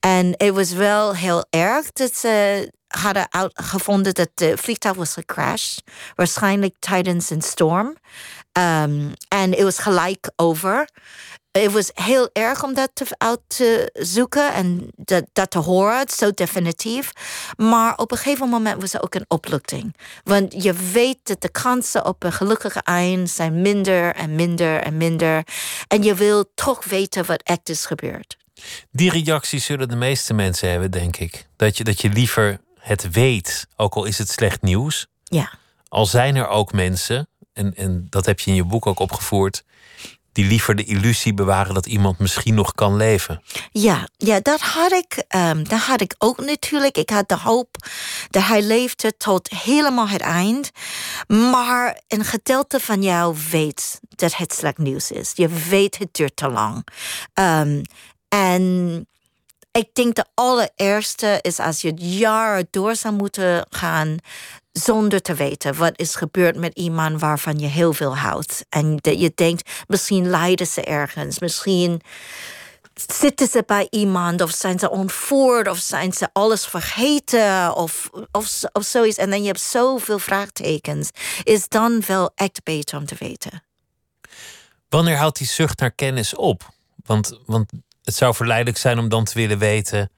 [0.00, 5.82] En het was wel heel erg dat ze hadden gevonden dat de vliegtuig was gecrashed.
[6.14, 7.96] Waarschijnlijk tijdens een storm.
[8.58, 10.88] Um, en het was gelijk over.
[11.50, 16.08] Het was heel erg om dat te, uit te zoeken en dat, dat te horen,
[16.08, 17.12] zo definitief.
[17.56, 19.96] Maar op een gegeven moment was er ook een opluchting.
[20.24, 24.96] Want je weet dat de kansen op een gelukkige eind zijn minder en minder en
[24.96, 25.42] minder.
[25.88, 28.36] En je wil toch weten wat echt is gebeurd.
[28.90, 31.46] Die reacties zullen de meeste mensen hebben, denk ik.
[31.56, 35.06] Dat je, dat je liever het weet, ook al is het slecht nieuws.
[35.24, 35.52] Ja.
[35.88, 39.64] Al zijn er ook mensen, en, en dat heb je in je boek ook opgevoerd,
[40.32, 43.42] die liever de illusie bewaren dat iemand misschien nog kan leven.
[43.70, 46.96] Ja, ja dat, had ik, um, dat had ik ook natuurlijk.
[46.96, 47.76] Ik had de hoop
[48.30, 50.70] dat hij leefde tot helemaal het eind.
[51.26, 55.32] Maar een gedeelte van jou weet dat het slecht nieuws is.
[55.34, 56.86] Je weet het duurt te lang.
[57.34, 57.82] Um,
[58.28, 59.06] en
[59.72, 64.16] ik denk de allereerste is als je jaren door zou moeten gaan
[64.78, 68.64] zonder te weten wat is gebeurd met iemand waarvan je heel veel houdt.
[68.68, 72.02] En dat je denkt, misschien lijden ze ergens, misschien
[73.06, 78.60] zitten ze bij iemand of zijn ze ontvoerd of zijn ze alles vergeten of, of,
[78.72, 79.16] of zoiets.
[79.16, 81.10] En dan je hebt zoveel vraagtekens.
[81.42, 83.62] Is dan wel echt beter om te weten.
[84.88, 86.70] Wanneer houdt die zucht naar kennis op?
[87.04, 87.70] Want, want
[88.02, 90.10] het zou verleidelijk zijn om dan te willen weten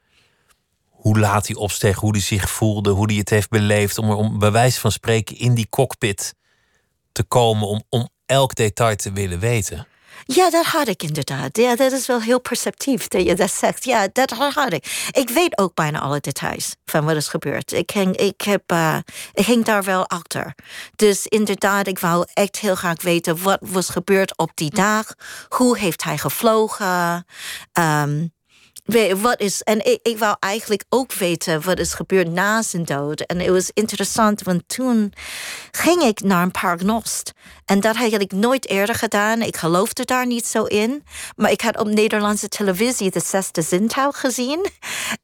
[1.00, 3.98] hoe laat hij opsteeg, hoe hij zich voelde, hoe hij het heeft beleefd.
[3.98, 6.34] Om er om bij wijze van spreken in die cockpit
[7.12, 9.86] te komen om, om elk detail te willen weten.
[10.24, 11.56] Ja, dat had ik inderdaad.
[11.56, 13.84] Ja, dat is wel heel perceptief dat je dat zegt.
[13.84, 15.08] Ja, dat had ik.
[15.10, 17.72] Ik weet ook bijna alle details van wat is gebeurd.
[17.72, 18.96] Ik ging, ik heb, uh,
[19.32, 20.54] ik ging daar wel achter.
[20.96, 25.14] Dus inderdaad, ik wou echt heel graag weten wat was gebeurd op die dag.
[25.48, 27.26] Hoe heeft hij gevlogen?
[27.72, 28.32] Um,
[29.20, 33.20] wat is, en ik, ik wou eigenlijk ook weten wat is gebeurd na zijn dood.
[33.20, 35.12] En het was interessant, want toen
[35.70, 37.32] ging ik naar een paragnost.
[37.64, 39.42] En dat had ik nooit eerder gedaan.
[39.42, 41.04] Ik geloofde daar niet zo in.
[41.36, 44.66] Maar ik had op Nederlandse televisie de zesde zintuig gezien.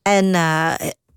[0.02, 0.74] En uh,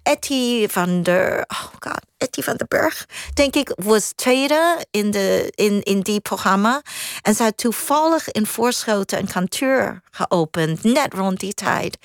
[0.10, 5.52] Etty van der, oh god, Etty van der Berg, denk ik, was tweede in, de,
[5.56, 6.82] in, in die programma.
[7.22, 11.98] En ze had toevallig in Voorschoten een kantoor geopend, net rond die tijd.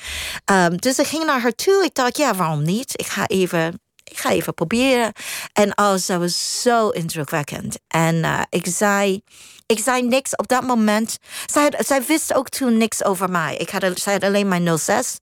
[0.50, 1.84] Um, dus ik ging naar haar toe.
[1.84, 2.92] Ik dacht, ja, waarom niet?
[3.00, 5.12] Ik ga even ik ga even proberen.
[5.52, 7.78] En oh, ze was zo indrukwekkend.
[7.88, 9.22] En uh, ik zei
[9.66, 11.18] ik zei niks op dat moment.
[11.46, 13.56] Zij, zij wist ook toen niks over mij.
[13.56, 15.18] Ik had, zij had alleen mijn 06.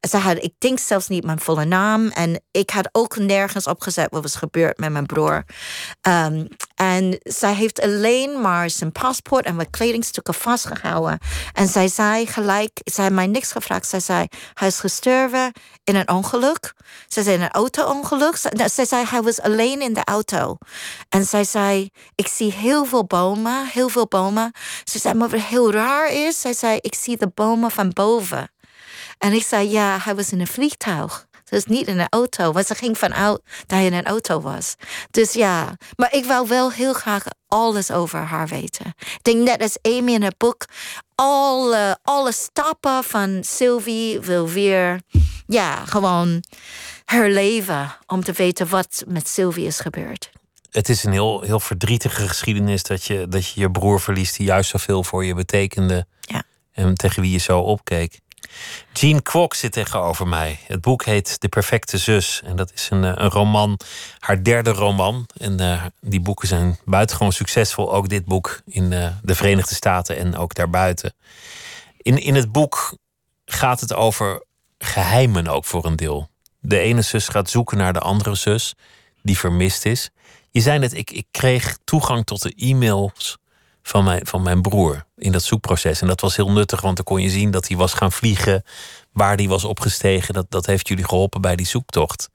[0.00, 2.08] Zij had, ik denk zelfs niet mijn volle naam.
[2.08, 5.44] En ik had ook nergens opgezet wat was gebeurd met mijn broer.
[6.08, 11.18] Um, en zij heeft alleen maar zijn paspoort en wat kledingstukken vastgehouden.
[11.52, 13.86] En zij zei gelijk, zij had mij niks gevraagd.
[13.86, 15.52] Zij zei, hij is gestorven
[15.84, 16.74] in een ongeluk.
[17.08, 18.36] Ze zei in een auto-ongeluk.
[18.72, 20.56] Zij zei, hij was alleen in de auto.
[21.08, 24.52] En zij zei, ik zie heel veel bomen, heel veel bomen.
[24.84, 28.50] Ze zei, maar wat heel raar is, zij zei, ik zie de bomen van boven.
[29.18, 31.26] En ik zei, ja, hij was in een vliegtuig.
[31.48, 34.74] Dus niet in een auto, want ze ging vanuit dat hij in een auto was.
[35.10, 38.86] Dus ja, maar ik wou wel heel graag alles over haar weten.
[38.98, 40.64] Ik denk net als Amy in het boek,
[41.14, 45.00] alle, alle stappen van Sylvie wil weer,
[45.46, 46.42] ja, gewoon
[47.04, 50.30] herleven om te weten wat met Sylvie is gebeurd
[50.70, 54.46] het is een heel, heel verdrietige geschiedenis dat je, dat je je broer verliest die
[54.46, 56.06] juist zoveel voor je betekende.
[56.20, 56.42] Ja.
[56.72, 58.20] En tegen wie je zo opkeek.
[58.92, 60.58] Jean Kwok zit tegenover mij.
[60.66, 62.42] Het boek heet De Perfecte Zus.
[62.44, 63.78] En dat is een, eh, een roman,
[64.18, 65.26] haar derde roman.
[65.36, 67.94] En uh, die boeken zijn buitengewoon succesvol.
[67.94, 71.14] Ook dit boek in uh, de Verenigde Staten en ook daarbuiten.
[71.96, 72.96] In, in het boek
[73.44, 74.44] gaat het over
[74.78, 76.28] geheimen ook voor een deel.
[76.60, 78.74] De ene zus gaat zoeken naar de andere zus
[79.22, 80.10] die vermist is.
[80.56, 83.38] Je zei net, ik, ik kreeg toegang tot de e-mails
[83.82, 86.00] van mijn, van mijn broer in dat zoekproces.
[86.00, 88.64] En dat was heel nuttig, want dan kon je zien dat hij was gaan vliegen,
[89.12, 90.34] waar hij was opgestegen.
[90.34, 92.30] Dat, dat heeft jullie geholpen bij die zoektocht.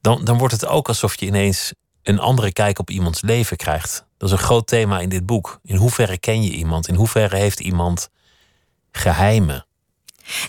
[0.00, 1.72] Dan, dan wordt het ook alsof je ineens
[2.02, 4.06] een andere kijk op iemands leven krijgt.
[4.16, 5.58] Dat is een groot thema in dit boek.
[5.62, 6.88] In hoeverre ken je iemand?
[6.88, 8.08] In hoeverre heeft iemand
[8.90, 9.66] geheimen?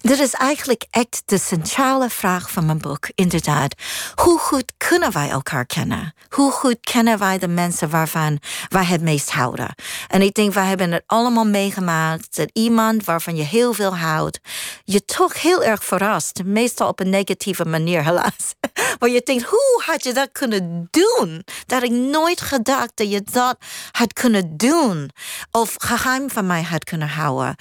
[0.01, 3.75] Dat is eigenlijk echt de centrale vraag van mijn boek, inderdaad.
[4.15, 6.13] Hoe goed kunnen wij elkaar kennen?
[6.29, 9.75] Hoe goed kennen wij de mensen waarvan wij het meest houden?
[10.07, 12.35] En ik denk, wij hebben het allemaal meegemaakt.
[12.35, 14.39] Dat iemand waarvan je heel veel houdt,
[14.83, 16.43] je toch heel erg verrast.
[16.43, 18.53] Meestal op een negatieve manier, helaas.
[18.99, 21.43] Waar je denkt, hoe had je dat kunnen doen?
[21.65, 23.57] Dat ik nooit gedacht dat je dat
[23.91, 25.09] had kunnen doen.
[25.51, 27.55] Of geheim van mij had kunnen houden.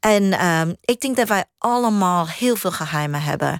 [0.00, 3.58] En um, ik denk dat wij allemaal heel veel geheimen hebben.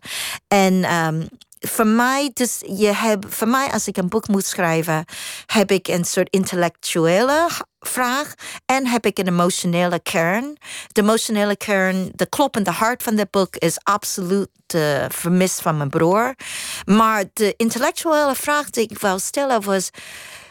[0.49, 1.29] En um,
[1.69, 5.05] voor mij, dus je hebt, voor mij, als ik een boek moet schrijven,
[5.47, 7.49] heb ik een soort intellectuele
[7.81, 8.35] vraag
[8.67, 10.57] en heb ik een emotionele kern.
[10.93, 15.89] De emotionele kern, de kloppende hart van dit boek is absoluut de vermis van mijn
[15.89, 16.35] broer.
[16.85, 19.91] Maar de intellectuele vraag die ik wil stellen was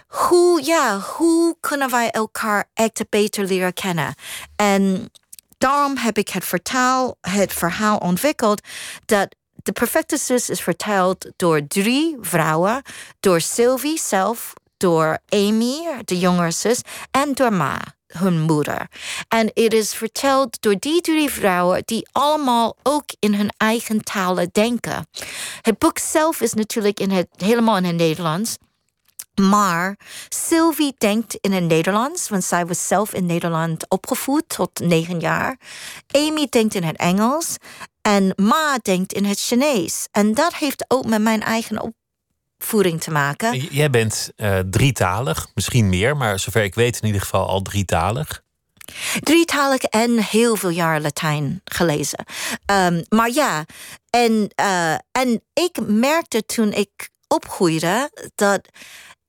[0.08, 4.14] hoe, ja, hoe kunnen wij elkaar echt beter leren kennen?
[4.56, 5.12] En
[5.58, 8.62] daarom heb ik het vertaal, het verhaal ontwikkeld
[9.06, 12.82] dat de perfecte zus is verteld door drie vrouwen,
[13.20, 18.88] door Sylvie zelf, door Amy, de jongere zus, en door Ma, hun moeder.
[19.28, 24.50] En het is verteld door die drie vrouwen die allemaal ook in hun eigen talen
[24.52, 25.08] denken.
[25.62, 28.58] Het boek zelf is natuurlijk in het, helemaal in het Nederlands.
[29.42, 35.20] Maar Sylvie denkt in het Nederlands, want zij was zelf in Nederland opgevoed tot negen
[35.20, 35.60] jaar.
[36.12, 37.56] Amy denkt in het Engels
[38.02, 40.08] en Ma denkt in het Chinees.
[40.12, 41.94] En dat heeft ook met mijn eigen
[42.58, 43.58] opvoeding te maken.
[43.58, 48.44] Jij bent uh, drietalig, misschien meer, maar zover ik weet in ieder geval al drietalig.
[49.20, 52.26] Drietalig en heel veel jaar Latijn gelezen.
[52.72, 53.66] Um, maar ja,
[54.10, 58.68] en, uh, en ik merkte toen ik opgroeide dat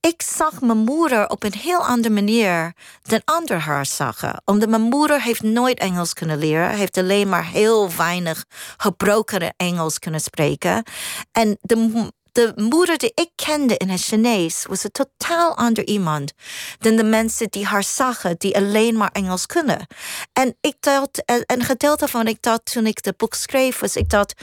[0.07, 4.41] ik zag mijn moeder op een heel andere manier dan anderen haar zagen.
[4.45, 6.69] Omdat mijn moeder heeft nooit Engels kunnen leren.
[6.69, 8.45] Heeft alleen maar heel weinig
[8.77, 10.83] gebroken Engels kunnen spreken.
[11.31, 16.33] En de, de moeder die ik kende in het Chinees was een totaal ander iemand
[16.79, 19.87] dan de mensen die haar zagen, die alleen maar Engels kunnen.
[20.33, 24.09] En ik dacht, een gedeelte van ik dacht toen ik het boek schreef, was ik
[24.09, 24.33] dacht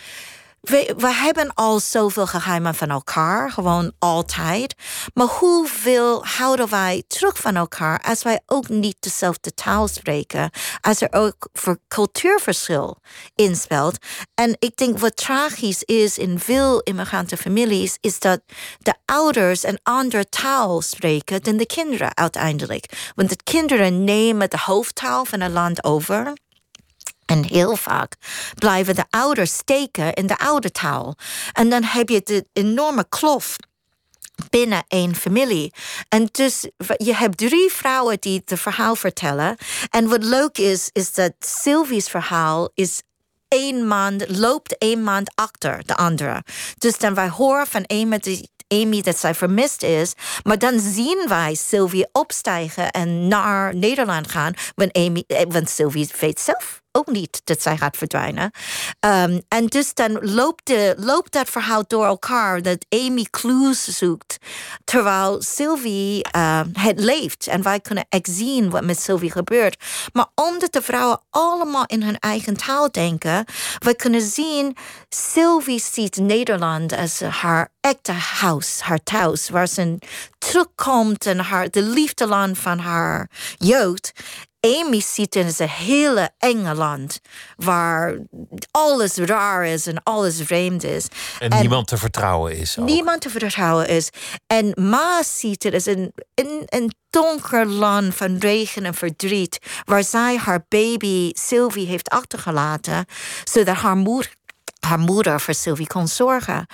[0.61, 4.75] we, we hebben al zoveel geheimen van elkaar, gewoon altijd.
[5.15, 10.51] Maar hoeveel houden wij terug van elkaar als wij ook niet dezelfde taal spreken?
[10.81, 12.99] Als er ook voor cultuurverschil
[13.35, 13.99] inspeelt.
[14.35, 18.41] En ik denk wat tragisch is in veel immigrante families, is dat
[18.79, 23.13] de ouders een andere taal spreken dan de kinderen uiteindelijk.
[23.15, 26.33] Want de kinderen nemen de hoofdtaal van een land over.
[27.31, 28.15] En heel vaak
[28.59, 31.15] blijven de ouders steken in de oude taal.
[31.53, 33.57] En dan heb je de enorme klof
[34.51, 35.73] binnen één familie.
[36.09, 39.57] En dus je hebt drie vrouwen die het verhaal vertellen.
[39.91, 43.03] En wat leuk is, is dat Sylvie's verhaal is
[43.49, 46.45] één maand, loopt één maand achter de andere.
[46.79, 47.87] Dus dan wij horen van
[48.69, 50.13] Amy dat zij vermist is.
[50.43, 54.55] Maar dan zien wij Sylvie opstijgen en naar Nederland gaan.
[54.93, 58.51] Amy, eh, want Sylvie weet zelf ook niet dat zij gaat verdwijnen.
[59.01, 64.39] Um, en dus dan loopt, de, loopt dat verhaal door elkaar dat Amy clues zoekt.
[64.85, 67.47] Terwijl Sylvie uh, het leeft.
[67.47, 69.85] En wij kunnen echt zien wat met Sylvie gebeurt.
[70.13, 73.45] Maar omdat de vrouwen allemaal in hun eigen taal denken,
[73.79, 74.77] we kunnen zien,
[75.09, 79.99] Sylvie ziet Nederland als haar echte huis, haar thuis, waar ze
[80.39, 84.13] terugkomt en haar, de liefdeland van haar jeugd.
[84.61, 87.21] Amy ziet in een hele enge land
[87.57, 88.19] waar
[88.71, 91.07] alles raar is en alles vreemd is.
[91.39, 92.77] En, niemand te vertrouwen is.
[92.77, 94.11] Niemand te vertrouwen is.
[94.47, 96.13] En Ma ziet het een,
[96.67, 103.05] een donker land van regen en verdriet, waar zij haar baby Sylvie heeft achtergelaten,
[103.45, 104.35] zodat haar moeder
[104.81, 106.67] haar moeder voor Sylvie kon zorgen.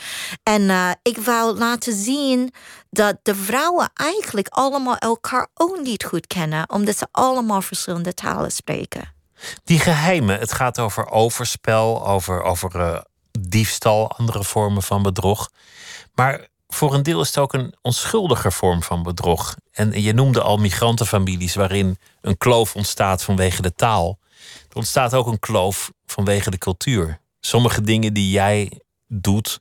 [0.42, 2.53] En uh, ik wou laten zien
[2.90, 8.53] dat de vrouwen eigenlijk allemaal elkaar ook niet goed kennen, omdat ze allemaal verschillende talen
[8.53, 9.14] spreken.
[9.64, 12.99] Die geheimen, het gaat over overspel, over, over uh,
[13.40, 15.51] diefstal, andere vormen van bedrog.
[16.14, 19.55] Maar voor een deel is het ook een onschuldiger vorm van bedrog.
[19.73, 24.19] En je noemde al migrantenfamilies waarin een kloof ontstaat vanwege de taal.
[24.69, 29.61] Er ontstaat ook een kloof vanwege de cultuur sommige dingen die jij doet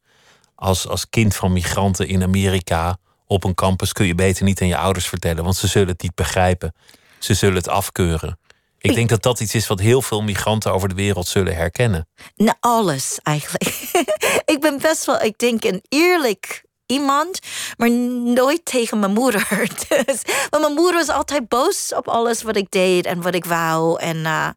[0.56, 4.68] als, als kind van migranten in Amerika op een campus kun je beter niet aan
[4.68, 6.74] je ouders vertellen, want ze zullen het niet begrijpen.
[7.20, 8.40] Ze zullen het afkeuren.
[8.78, 12.08] Ik, denk dat dat iets is wat heel veel migranten over de wereld zullen herkennen.
[12.36, 13.64] Nou, alles eigenlijk.
[14.54, 17.40] ik ben best wel, ik denk, een eerlijk iemand,
[17.78, 19.48] maar nooit tegen mijn moeder.
[20.06, 23.46] Dus, want mijn moeder was altijd boos op alles wat ik deed en wat ik
[23.46, 24.00] wou.
[24.00, 24.50] En uh,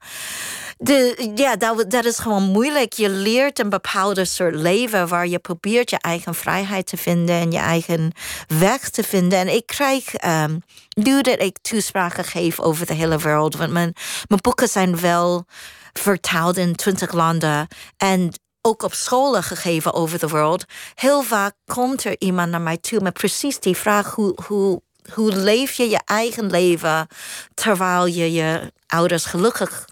[0.78, 2.92] de, ja, dat, dat is gewoon moeilijk.
[2.92, 7.50] Je leert een bepaalde soort leven waar je probeert je eigen vrijheid te vinden en
[7.50, 8.12] je eigen
[8.46, 9.38] weg te vinden.
[9.38, 13.94] En ik krijg, um, nu dat ik toespraken geef over de hele wereld, want mijn,
[14.28, 15.44] mijn boeken zijn wel
[15.92, 17.68] vertaald in twintig landen.
[17.96, 18.32] En
[18.68, 20.64] ook op scholen gegeven over de wereld.
[20.94, 25.32] Heel vaak komt er iemand naar mij toe met precies die vraag: hoe, hoe, hoe
[25.32, 27.06] leef je je eigen leven
[27.54, 29.84] terwijl je je ouders gelukkig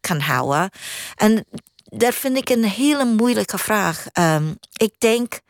[0.00, 0.70] kan houden?
[1.16, 1.44] En
[1.84, 4.06] dat vind ik een hele moeilijke vraag.
[4.12, 5.40] Um, ik denk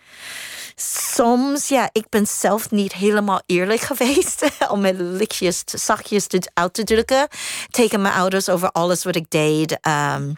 [1.15, 6.85] soms, ja, ik ben zelf niet helemaal eerlijk geweest om met lichtjes, zachtjes uit te
[6.85, 7.29] drukken
[7.71, 9.79] tegen mijn ouders over alles wat ik deed.
[9.87, 10.37] Um,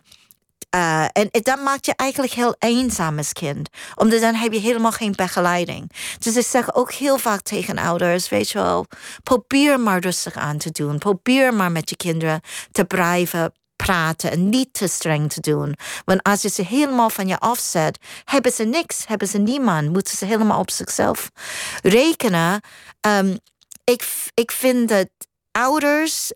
[0.76, 3.68] uh, en dat maakt je eigenlijk heel eenzaam als kind.
[3.94, 5.92] Omdat dan heb je helemaal geen begeleiding.
[6.18, 8.86] Dus ik zeg ook heel vaak tegen ouders, weet je wel,
[9.22, 10.98] probeer maar rustig aan te doen.
[10.98, 15.76] Probeer maar met je kinderen te blijven praten en niet te streng te doen.
[16.04, 20.16] Want als je ze helemaal van je afzet, hebben ze niks, hebben ze niemand, moeten
[20.16, 21.30] ze helemaal op zichzelf
[21.82, 22.60] rekenen.
[23.06, 23.38] Um,
[23.84, 25.08] ik, ik vind dat
[25.52, 26.32] ouders,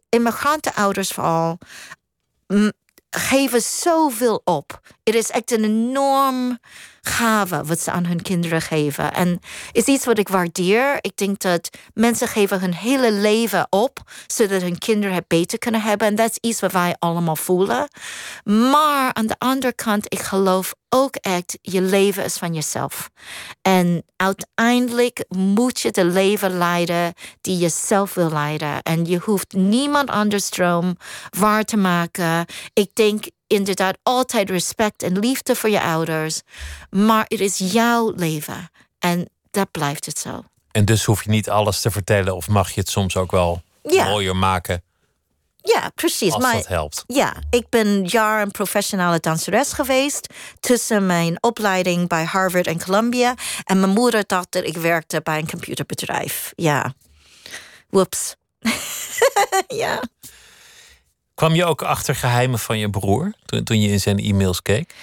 [0.75, 1.59] ouders vooral,
[3.15, 4.81] geven zoveel op.
[5.05, 6.59] Het is echt een enorm
[7.07, 9.13] gave wat ze aan hun kinderen geven.
[9.15, 9.41] En
[9.73, 10.99] is iets wat ik waardeer.
[11.01, 15.81] Ik denk dat mensen geven hun hele leven op, zodat hun kinderen het beter kunnen
[15.81, 16.07] hebben.
[16.07, 17.89] En dat is iets wat wij allemaal voelen.
[18.45, 23.11] Maar aan de andere kant, ik geloof ook echt, je leven is van jezelf.
[23.63, 28.83] En uiteindelijk moet je de leven leiden die je zelf wil leiden.
[28.83, 30.97] En je hoeft niemand anders droom
[31.39, 32.47] waar te maken.
[32.73, 36.41] Ik denk inderdaad altijd respect en liefde voor je ouders.
[36.91, 38.71] Maar het is jouw leven.
[38.99, 40.45] En dat blijft het zo.
[40.71, 43.63] En dus hoef je niet alles te vertellen of mag je het soms ook wel
[43.83, 44.83] mooier maken
[45.57, 46.33] Ja, precies.
[46.33, 47.05] Als maar, dat helpt.
[47.07, 50.27] Ja, ik ben jaar een professionele danseres geweest.
[50.61, 53.35] Tussen mijn opleiding bij Harvard en Columbia.
[53.65, 56.53] En mijn moeder dacht dat ik werkte bij een computerbedrijf.
[56.57, 56.95] Ja.
[57.89, 58.37] Whoops.
[59.83, 60.03] ja.
[61.35, 64.95] Kwam je ook achter geheimen van je broer toen, toen je in zijn e-mails keek?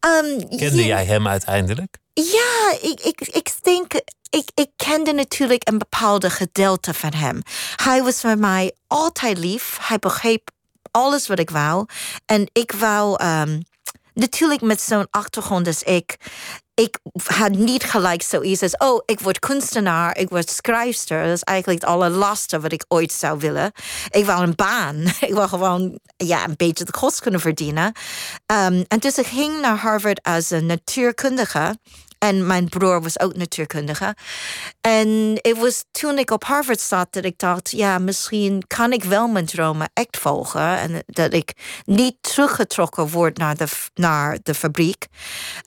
[0.00, 1.98] Um, Kende ja, jij hem uiteindelijk?
[2.12, 3.92] Ja, ik, ik, ik denk.
[4.30, 7.42] Ik, ik kende natuurlijk een bepaalde gedeelte van hem.
[7.76, 9.78] Hij was voor mij altijd lief.
[9.80, 10.50] Hij begreep
[10.90, 11.86] alles wat ik wou.
[12.26, 13.24] En ik wou.
[13.24, 13.62] Um,
[14.14, 16.16] natuurlijk met zo'n achtergrond als ik.
[16.74, 21.24] Ik had niet gelijk zoiets als: oh, ik word kunstenaar, ik word schrijfster.
[21.24, 23.72] Dat is eigenlijk het allerlaatste wat ik ooit zou willen.
[24.10, 25.02] Ik wou een baan.
[25.28, 27.84] Ik wil gewoon ja, een beetje de kost kunnen verdienen.
[27.84, 31.76] Um, en dus ik ging naar Harvard als een natuurkundige.
[32.24, 34.14] En mijn broer was ook natuurkundige.
[34.80, 39.04] En het was toen ik op Harvard zat dat ik dacht: ja, misschien kan ik
[39.04, 40.78] wel mijn dromen echt volgen.
[40.78, 41.52] En dat ik
[41.84, 45.06] niet teruggetrokken word naar de, naar de fabriek.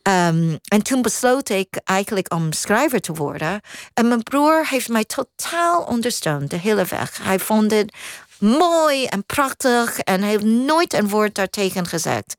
[0.03, 3.61] Um, en toen besloot ik eigenlijk om schrijver te worden.
[3.93, 7.19] En mijn broer heeft mij totaal ondersteund de hele weg.
[7.23, 7.93] Hij vond het
[8.39, 12.35] mooi en prachtig en heeft nooit een woord daartegen gezegd.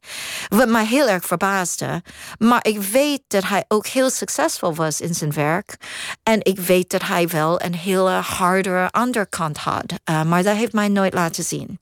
[0.48, 2.02] Wat mij heel erg verbaasde.
[2.38, 5.76] Maar ik weet dat hij ook heel succesvol was in zijn werk.
[6.22, 9.92] En ik weet dat hij wel een hele harde onderkant had.
[10.10, 11.78] Uh, maar dat heeft mij nooit laten zien.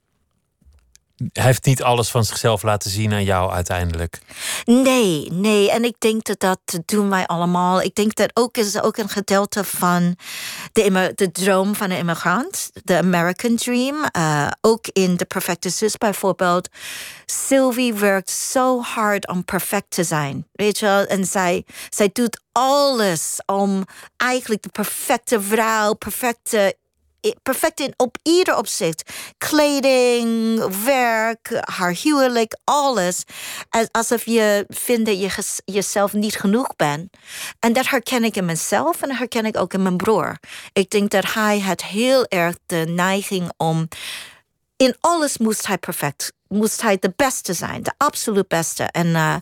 [1.17, 4.19] Hij heeft niet alles van zichzelf laten zien aan jou uiteindelijk.
[4.65, 5.71] Nee, nee.
[5.71, 7.83] En ik denk dat dat doen wij allemaal.
[7.83, 10.17] Ik denk dat ook is ook een gedeelte van
[10.73, 12.71] de, de droom van een immigrant.
[12.85, 14.05] De American Dream.
[14.17, 16.69] Uh, ook in De Perfecte Zus bijvoorbeeld.
[17.27, 20.47] Sylvie werkt zo hard om perfect te zijn.
[20.53, 21.07] Weet je?
[21.09, 23.85] En zij, zij doet alles om
[24.17, 26.77] eigenlijk de perfecte vrouw, perfecte
[27.43, 29.13] perfect in op ieder opzicht.
[29.39, 33.23] Kleding, werk, haar huwelijk, alles.
[33.91, 37.17] Alsof je vindt dat je jezelf niet genoeg bent.
[37.59, 40.39] En dat herken ik in mezelf en dat herken ik ook in mijn broer.
[40.73, 43.89] Ik denk dat hij had heel erg de neiging om
[44.77, 48.83] in alles moest hij perfect moest hij de beste zijn, de absoluut beste.
[48.83, 49.35] En uh,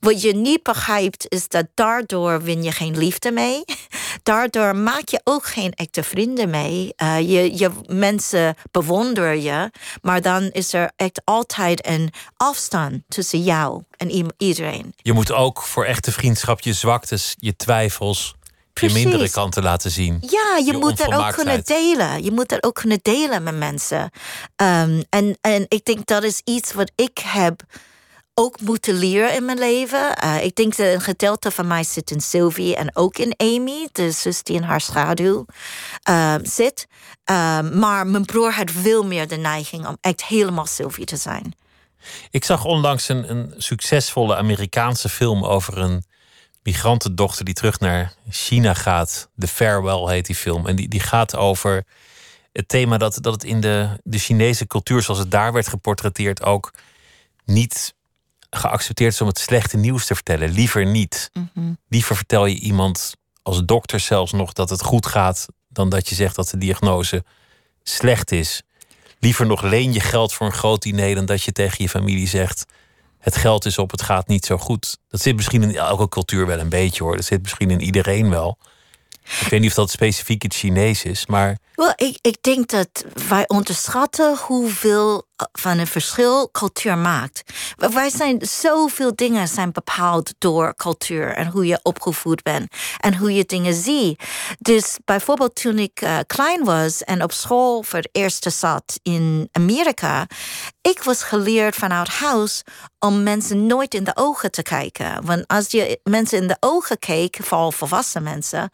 [0.00, 3.64] wat je niet begrijpt is dat daardoor win je geen liefde mee.
[4.22, 6.92] Daardoor maak je ook geen echte vrienden mee.
[7.02, 9.70] Uh, je, je mensen bewonderen je,
[10.02, 14.94] maar dan is er echt altijd een afstand tussen jou en iedereen.
[14.96, 18.34] Je moet ook voor echte vriendschap je zwaktes, je twijfels,
[18.80, 20.18] je mindere kanten laten zien.
[20.20, 22.24] Ja, je, moet dat ook kunnen delen.
[22.24, 24.02] Je moet dat ook kunnen delen met mensen.
[24.56, 27.62] Um, en, en ik denk dat is iets wat ik heb
[28.34, 30.16] ook moeten leren in mijn leven.
[30.24, 33.88] Uh, ik denk dat een gedeelte van mij zit in Sylvie en ook in Amy,
[33.92, 35.44] de zus die in haar schaduw
[36.10, 36.86] uh, zit.
[37.30, 41.54] Uh, maar mijn broer had veel meer de neiging om echt helemaal Sylvie te zijn.
[42.30, 46.04] Ik zag onlangs een, een succesvolle Amerikaanse film over een
[46.62, 49.28] migrantendochter die terug naar China gaat.
[49.38, 50.66] The Farewell heet die film.
[50.66, 51.84] En die, die gaat over
[52.52, 56.42] het thema dat, dat het in de, de Chinese cultuur, zoals het daar werd geportretteerd,
[56.42, 56.72] ook
[57.44, 57.94] niet
[58.50, 60.50] geaccepteerd is om het slechte nieuws te vertellen.
[60.50, 61.30] Liever niet.
[61.32, 61.72] Mhm.
[61.88, 66.14] Liever vertel je iemand als dokter zelfs nog dat het goed gaat, dan dat je
[66.14, 67.24] zegt dat de diagnose
[67.82, 68.62] slecht is.
[69.18, 72.28] Liever nog leen je geld voor een groot diner dan dat je tegen je familie
[72.28, 72.66] zegt:
[73.20, 74.98] het geld is op, het gaat niet zo goed.
[75.08, 77.16] Dat zit misschien in elke cultuur wel een beetje hoor.
[77.16, 78.58] Dat zit misschien in iedereen wel.
[79.40, 81.58] Ik weet niet of dat specifiek het Chinees is, maar.
[81.74, 87.42] Wel, ik, ik denk dat wij onderschatten hoeveel van een verschil cultuur maakt.
[87.76, 93.34] Wij zijn zoveel dingen zijn bepaald door cultuur en hoe je opgevoed bent en hoe
[93.34, 94.22] je dingen ziet.
[94.58, 99.48] Dus bijvoorbeeld toen ik uh, klein was en op school voor het eerst zat in
[99.52, 100.26] Amerika,
[100.80, 102.62] ik was geleerd vanuit huis
[102.98, 105.24] om mensen nooit in de ogen te kijken.
[105.24, 108.70] Want als je mensen in de ogen keek, vooral volwassen mensen,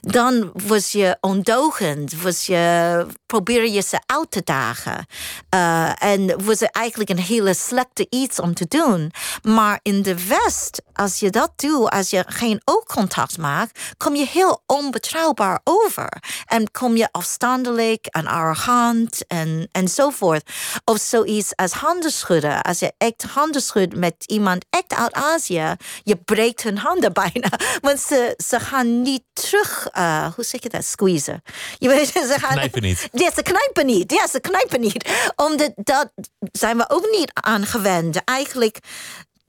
[0.00, 5.06] dan was je ondogend, was je probeerde je ze uit te dagen.
[5.54, 9.12] Uh, en was het eigenlijk een hele slechte iets om te doen.
[9.42, 14.26] Maar in de West, als je dat doet, als je geen oogcontact maakt, kom je
[14.26, 16.22] heel onbetrouwbaar over.
[16.46, 20.50] En kom je afstandelijk en arrogant en, enzovoort.
[20.84, 22.62] Of zoiets als handen schudden.
[22.62, 27.50] Als je echt handen schudt met iemand echt uit Azië, je breekt hun handen bijna.
[27.80, 31.42] Want ze, ze gaan niet terug, uh, hoe zeg je dat, squeezen.
[31.78, 33.08] Je weet, ze gaan, knijpen niet.
[33.12, 34.12] Ja, ze knijpen niet.
[34.12, 35.30] Ja, ze knijpen niet.
[35.36, 36.10] Omdat dat
[36.52, 38.24] zijn we ook niet aangewend.
[38.24, 38.78] Eigenlijk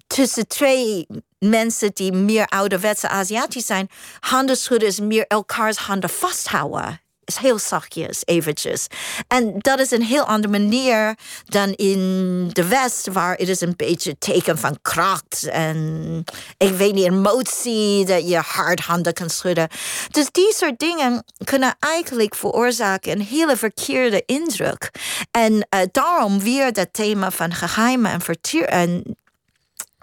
[0.08, 1.08] tussen twee
[1.50, 3.90] mensen die meer ouderwetse Aziatisch zijn,
[4.20, 7.00] handen schudden is meer elkaars handen vasthouden.
[7.40, 8.88] heel zachtjes, eventjes.
[9.28, 11.16] En dat is een heel andere manier
[11.46, 16.24] dan in de West, waar het is een beetje teken van kracht en
[16.58, 19.68] ik weet niet, emotie, dat je hard handen kan schudden.
[20.10, 24.92] Dus die soort dingen kunnen eigenlijk veroorzaken een hele verkeerde indruk.
[25.32, 28.22] En uh, daarom weer dat thema van geheimen en,
[28.66, 29.18] en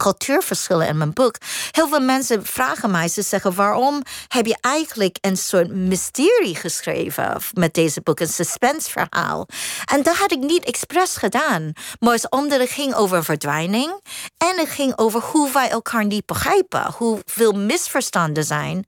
[0.02, 1.36] cultuurverschillen in mijn boek.
[1.70, 3.54] Heel veel mensen vragen mij, ze zeggen...
[3.54, 7.40] waarom heb je eigenlijk een soort mysterie geschreven...
[7.52, 9.48] met deze boek, een suspensverhaal?
[9.92, 11.72] En dat had ik niet expres gedaan.
[12.00, 14.02] Maar het omdat het ging over verdwijning...
[14.38, 16.92] en het ging over hoe wij elkaar niet begrijpen.
[16.92, 18.86] Hoeveel misverstanden zijn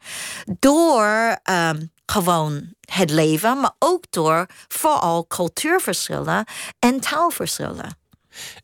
[0.58, 1.38] door...
[1.50, 6.44] Um, gewoon het leven, maar ook door vooral cultuurverschillen
[6.78, 7.99] en taalverschillen.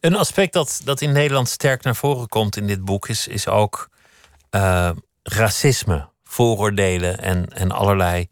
[0.00, 3.48] Een aspect dat, dat in Nederland sterk naar voren komt in dit boek is, is
[3.48, 3.88] ook
[4.50, 4.90] uh,
[5.22, 8.28] racisme, vooroordelen en, en allerlei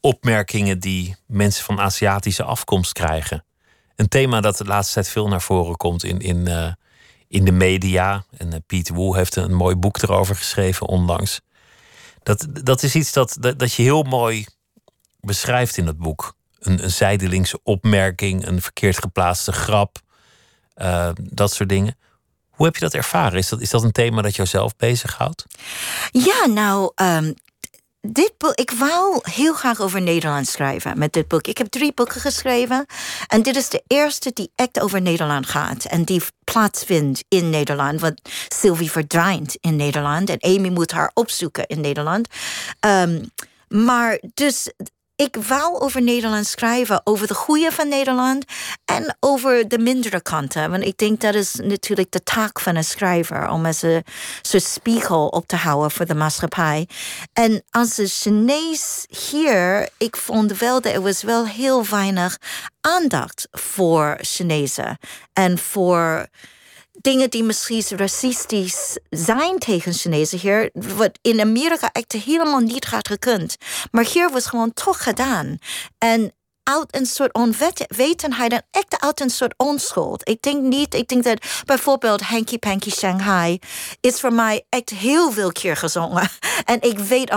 [0.00, 3.44] opmerkingen die mensen van Aziatische afkomst krijgen.
[3.96, 6.72] Een thema dat de laatste tijd veel naar voren komt in, in, uh,
[7.28, 8.24] in de media.
[8.36, 11.40] En uh, Piet Woe heeft een mooi boek erover geschreven onlangs.
[12.22, 14.46] Dat, dat is iets dat, dat, dat je heel mooi
[15.20, 16.34] beschrijft in het boek.
[16.58, 19.98] Een, een opmerking, een verkeerd geplaatste grap
[20.82, 21.96] uh, dat soort dingen.
[22.50, 23.38] Hoe heb je dat ervaren?
[23.38, 25.46] Is dat, is dat een thema dat jou zelf bezighoudt?
[26.10, 27.34] Ja, nou, um,
[28.00, 31.46] dit boek, ik wou heel graag over Nederland schrijven met dit boek.
[31.46, 32.86] Ik heb drie boeken geschreven.
[33.26, 35.84] En dit is de eerste die echt over Nederland gaat.
[35.84, 38.00] En die plaatsvindt in Nederland.
[38.00, 40.30] Want Sylvie verdwijnt in Nederland.
[40.30, 42.28] En Amy moet haar opzoeken in Nederland.
[42.80, 43.30] Um,
[43.68, 44.72] maar dus
[45.20, 48.44] ik wou over Nederland schrijven, over de goede van Nederland
[48.84, 50.70] en over de mindere kanten.
[50.70, 54.04] Want ik denk dat is natuurlijk de taak van een schrijver om als een
[54.42, 56.88] soort spiegel op te houden voor de maatschappij.
[57.32, 62.38] En als een Chinees hier, ik vond wel dat er was wel heel weinig
[62.80, 64.98] aandacht voor Chinezen
[65.32, 66.28] en voor
[67.00, 73.08] dingen die misschien racistisch zijn tegen Chinezen hier, wat in Amerika echt helemaal niet gaat
[73.08, 73.56] gekund.
[73.90, 75.58] Maar hier was gewoon toch gedaan.
[75.98, 76.32] En
[76.70, 80.28] uit een soort onwetendheid en echt uit een soort onschuld.
[80.28, 83.58] Ik denk niet, ik denk dat bijvoorbeeld Hanky Panky Shanghai
[84.00, 86.28] is voor mij echt heel veel keer gezongen.
[86.64, 87.30] En ik weet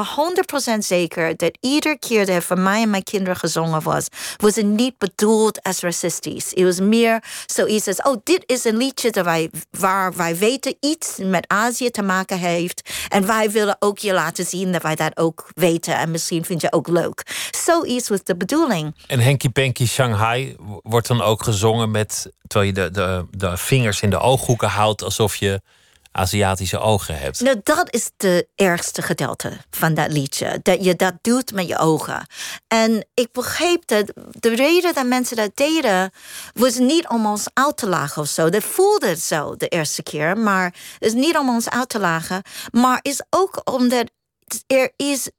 [0.75, 4.07] 100% zeker dat iedere keer dat voor mij en mijn kinderen gezongen was,
[4.37, 6.49] was het niet bedoeld als racistisch.
[6.49, 10.75] Het was meer zoiets als, oh, dit is een liedje dat wij, waar wij weten
[10.79, 12.89] iets met Azië te maken heeft.
[13.09, 15.95] En wij willen ook je laten zien dat wij dat ook weten.
[15.97, 17.23] En misschien vind je ook leuk.
[17.65, 18.95] Zoiets was de bedoeling.
[19.23, 22.31] Henky Panky Shanghai wordt dan ook gezongen met.
[22.47, 25.61] terwijl je de, de, de vingers in de ooghoeken houdt alsof je
[26.15, 27.39] Aziatische ogen hebt.
[27.39, 30.59] Nou, dat is de ergste gedeelte van dat liedje.
[30.61, 32.27] Dat je dat doet met je ogen.
[32.67, 36.11] En ik begreep dat de reden dat mensen dat deden...
[36.53, 38.49] was niet om ons uit te lachen of zo.
[38.49, 40.37] Dat voelde zo de eerste keer.
[40.37, 42.41] Maar het is niet om ons uit te lachen.
[42.71, 44.11] Maar is ook omdat
[44.67, 45.29] er is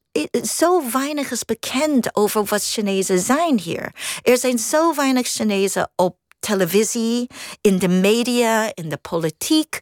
[0.43, 3.95] zo weinig is bekend over wat Chinezen zijn hier.
[4.23, 7.27] Er zijn zo weinig Chinezen op televisie,
[7.61, 9.81] in de media, in de politiek,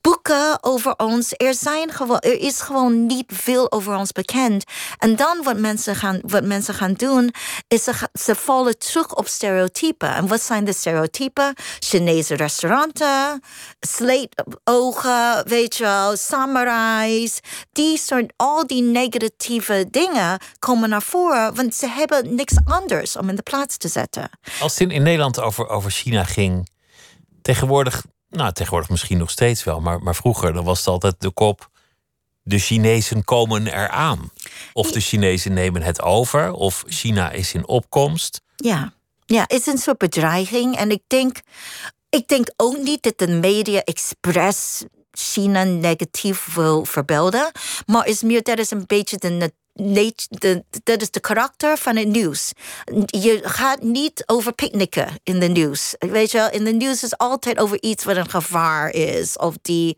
[0.00, 1.32] boeken over ons.
[1.36, 4.64] Er, zijn gewoon, er is gewoon niet veel over ons bekend.
[4.98, 7.34] En dan wat mensen gaan, wat mensen gaan doen,
[7.68, 10.14] is ze, ze vallen terug op stereotypen.
[10.14, 11.54] En wat zijn de stereotypen?
[11.78, 13.42] Chinese restauranten,
[13.80, 17.40] sleetogen, weet je wel, samurais.
[17.72, 23.28] Die soort, al die negatieve dingen komen naar voren, want ze hebben niks anders om
[23.28, 24.30] in de plaats te zetten.
[24.60, 26.68] Als in, in Nederland over, over China ging,
[27.42, 29.80] tegenwoordig nou, tegenwoordig misschien nog steeds wel.
[29.80, 31.70] Maar, maar vroeger dan was het altijd de kop.
[32.42, 34.30] De Chinezen komen eraan.
[34.72, 36.52] Of de Chinezen nemen het over.
[36.52, 38.40] Of China is in opkomst.
[38.56, 38.92] Ja,
[39.26, 40.76] ja het is een soort bedreiging.
[40.76, 41.40] En ik denk,
[42.08, 47.50] ik denk ook niet dat de media expres China negatief wil verbeelden.
[47.86, 49.52] Maar is meer dat is een beetje de
[50.82, 52.52] dat is de karakter van het nieuws.
[53.06, 55.94] Je gaat niet over picknicken in de nieuws.
[55.98, 59.36] Weet je in de nieuws is altijd over iets wat een gevaar is.
[59.36, 59.96] Of die,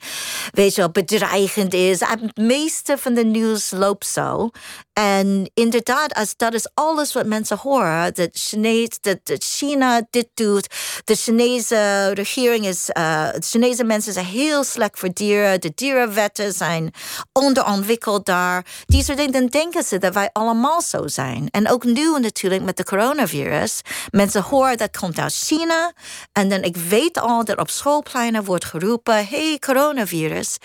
[0.50, 2.00] weet je bedreigend is.
[2.00, 4.50] Het meeste van de nieuws loopt zo.
[4.92, 8.14] En inderdaad, als dat is alles wat mensen horen.
[8.14, 10.74] Dat, China dit doet.
[11.04, 12.84] De Chinese regering is...
[12.84, 15.60] De Chinese mensen zijn heel slecht voor dieren.
[15.60, 16.92] De dierenwetten zijn
[17.32, 18.66] onderontwikkeld daar.
[18.86, 19.32] Die soort dingen.
[19.32, 21.48] Dan denk ze dat wij allemaal zo zijn.
[21.50, 23.80] En ook nu natuurlijk met de coronavirus.
[24.10, 25.92] Mensen horen dat komt uit China.
[26.32, 29.26] En dan ik weet al dat op schoolpleinen wordt geroepen...
[29.26, 30.56] hey, coronavirus,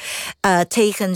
[0.45, 1.15] uh, tegen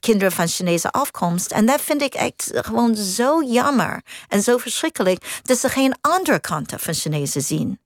[0.00, 1.50] kinderen van Chinese afkomst.
[1.50, 5.40] En dat vind ik echt gewoon zo jammer en zo verschrikkelijk...
[5.42, 7.78] dat ze geen andere kanten van Chinezen zien.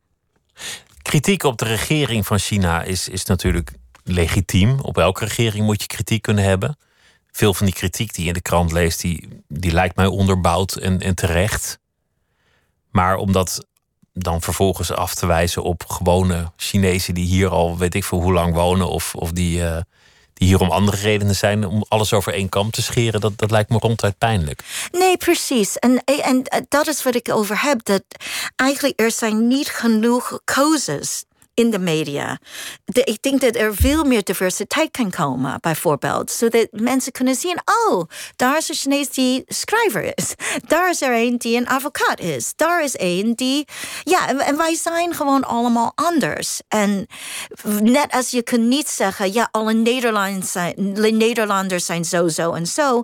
[1.03, 3.73] Kritiek op de regering van China is, is natuurlijk
[4.05, 4.81] legitiem.
[4.81, 6.77] Op elke regering moet je kritiek kunnen hebben.
[7.33, 10.75] Veel van die kritiek die je in de krant leest, die, die lijkt mij onderbouwd
[10.75, 11.79] en, en terecht.
[12.91, 13.67] Maar om dat
[14.13, 18.33] dan vervolgens af te wijzen op gewone Chinezen die hier al weet ik veel hoe
[18.33, 19.77] lang wonen, of, of die, uh,
[20.35, 23.51] die hier om andere redenen zijn, om alles over één kam te scheren, dat, dat
[23.51, 24.89] lijkt me ronduit pijnlijk.
[24.93, 25.79] Nee, precies.
[25.79, 27.85] En, en dat is wat ik over heb.
[27.85, 28.03] Dat
[28.57, 31.25] eigenlijk er zijn niet genoeg keuzes
[31.55, 32.39] in de media.
[32.85, 36.31] ik denk dat er veel meer diversiteit kan komen, bijvoorbeeld.
[36.31, 38.05] Zodat mensen kunnen zien, oh,
[38.37, 40.35] daar is een Chinees die schrijver is.
[40.73, 42.53] Daar is er een die een advocaat is.
[42.57, 43.69] Daar is een die...
[44.03, 46.61] Ja, en wij zijn gewoon allemaal anders.
[46.69, 47.07] En
[47.81, 50.75] net als je kunt niet zeggen, ja, alle Nederlanders zijn,
[51.17, 53.03] Nederlanders zijn zo, zo en zo.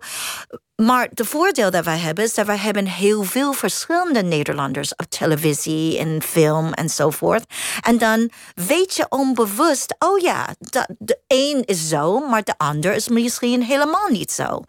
[0.82, 5.04] Maar de voordeel dat wij hebben is dat wij hebben heel veel verschillende Nederlanders op
[5.04, 7.44] televisie en film enzovoort.
[7.80, 10.54] En dan weet je onbewust, oh ja,
[10.98, 14.62] de een is zo, maar de ander is misschien helemaal niet zo.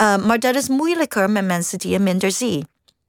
[0.00, 2.66] Uh, maar dat is moeilijker met mensen die je minder ziet.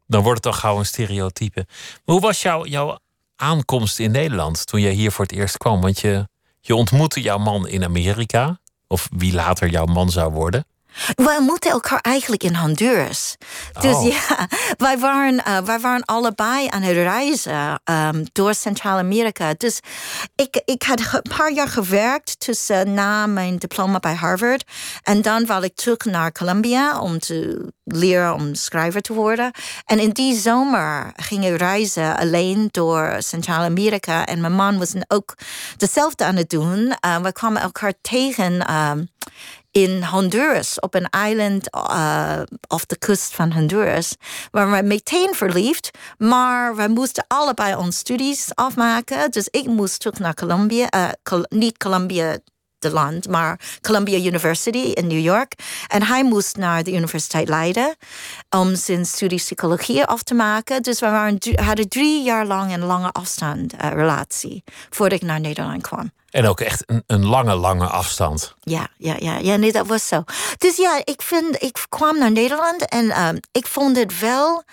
[0.08, 1.66] Dan wordt het al gauw een stereotype.
[2.04, 3.00] Hoe was jouw, jouw
[3.36, 5.82] aankomst in Nederland toen je hier voor het eerst kwam?
[5.82, 6.28] Want je,
[6.62, 10.66] je ontmoette jouw man in Amerika, of wie later jouw man zou worden.
[11.16, 13.36] We ontmoeten elkaar eigenlijk in Honduras.
[13.80, 14.08] Dus oh.
[14.08, 14.48] ja,
[14.88, 19.54] wij waren, uh, wij waren allebei aan het reizen um, door Centraal-Amerika.
[19.58, 19.80] Dus
[20.36, 24.64] ik, ik had een paar jaar gewerkt tussen na mijn diploma bij Harvard.
[25.04, 29.52] En dan wilde ik terug naar Columbia om te leren om schrijver te worden.
[29.86, 34.26] En in die zomer ging ik reizen alleen door Centraal-Amerika.
[34.26, 35.38] En mijn man was ook
[35.78, 36.96] hetzelfde aan het doen.
[37.06, 38.74] Uh, we kwamen elkaar tegen.
[38.74, 39.10] Um,
[39.72, 44.16] in Honduras, op een eiland uh, of de kust van Honduras.
[44.52, 49.32] Waar we meteen verliefd, maar we moesten allebei onze studies afmaken.
[49.32, 52.38] Dus ik moest terug naar Columbia, uh, niet Columbia
[52.80, 55.54] de land, maar Columbia University in New York.
[55.88, 57.96] En hij moest naar de Universiteit Leiden
[58.50, 60.84] om zijn studie psychologie af te maken.
[60.84, 65.40] Dus we waren, hadden drie jaar lang een lange afstand uh, relatie voordat ik naar
[65.40, 66.12] Nederland kwam.
[66.30, 68.56] En ook echt een, een, lange, lange afstand.
[68.60, 70.24] Ja, ja, ja, ja, nee, dat was zo.
[70.58, 74.64] Dus ja, ik, vind, ik kwam naar Nederland en um, ik vond het wel.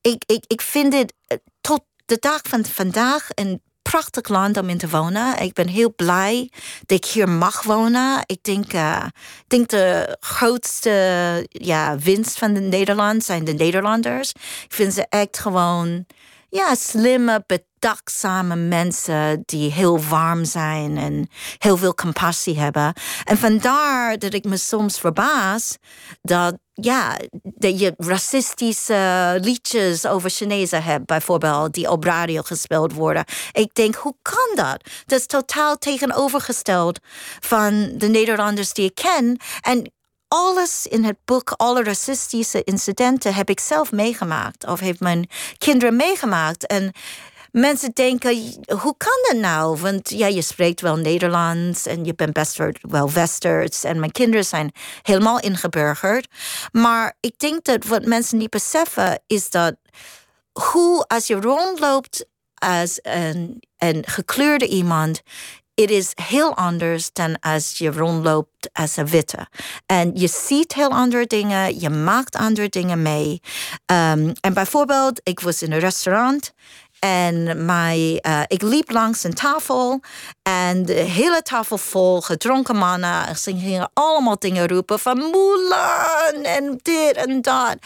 [0.00, 4.68] Ik, ik, ik vind het uh, tot de dag van vandaag een prachtig land om
[4.68, 5.40] in te wonen.
[5.40, 6.50] Ik ben heel blij
[6.86, 8.22] dat ik hier mag wonen.
[8.26, 9.04] Ik denk, uh,
[9.46, 14.30] denk de grootste ja, winst van de Nederland zijn de Nederlanders.
[14.64, 16.06] Ik vind ze echt gewoon
[16.48, 21.28] ja, slimme, bedachtzame mensen die heel warm zijn en
[21.58, 22.92] heel veel compassie hebben.
[23.24, 25.76] En vandaar dat ik me soms verbaas
[26.22, 33.24] dat ja, dat je racistische liedjes over Chinezen hebt, bijvoorbeeld, die op radio gespeeld worden.
[33.52, 34.88] Ik denk, hoe kan dat?
[35.06, 36.98] Dat is totaal tegenovergesteld
[37.40, 39.36] van de Nederlanders die ik ken.
[39.60, 39.92] En
[40.28, 44.66] alles in het boek, alle racistische incidenten, heb ik zelf meegemaakt.
[44.66, 46.66] Of heeft mijn kinderen meegemaakt.
[46.66, 46.92] En
[47.54, 48.36] mensen denken,
[48.80, 49.78] hoe kan dat nou?
[49.80, 53.84] Want ja, je spreekt wel Nederlands en je bent best wel Westers.
[53.84, 56.28] En mijn kinderen zijn helemaal ingeburgerd.
[56.72, 59.74] Maar ik denk dat wat mensen niet beseffen is dat
[60.52, 65.22] hoe als je rondloopt als een, gekleurde iemand,
[65.74, 69.46] het is heel anders dan als je rondloopt als een witte.
[69.86, 73.40] En je ziet heel andere dingen, je maakt andere dingen mee.
[73.92, 76.52] Um, en bijvoorbeeld, ik was in een restaurant
[77.04, 80.00] en my, uh, ik liep langs een tafel
[80.42, 83.26] en de hele tafel vol gedronken mannen.
[83.26, 87.76] En ze gingen allemaal dingen roepen van Mulan en dit en dat.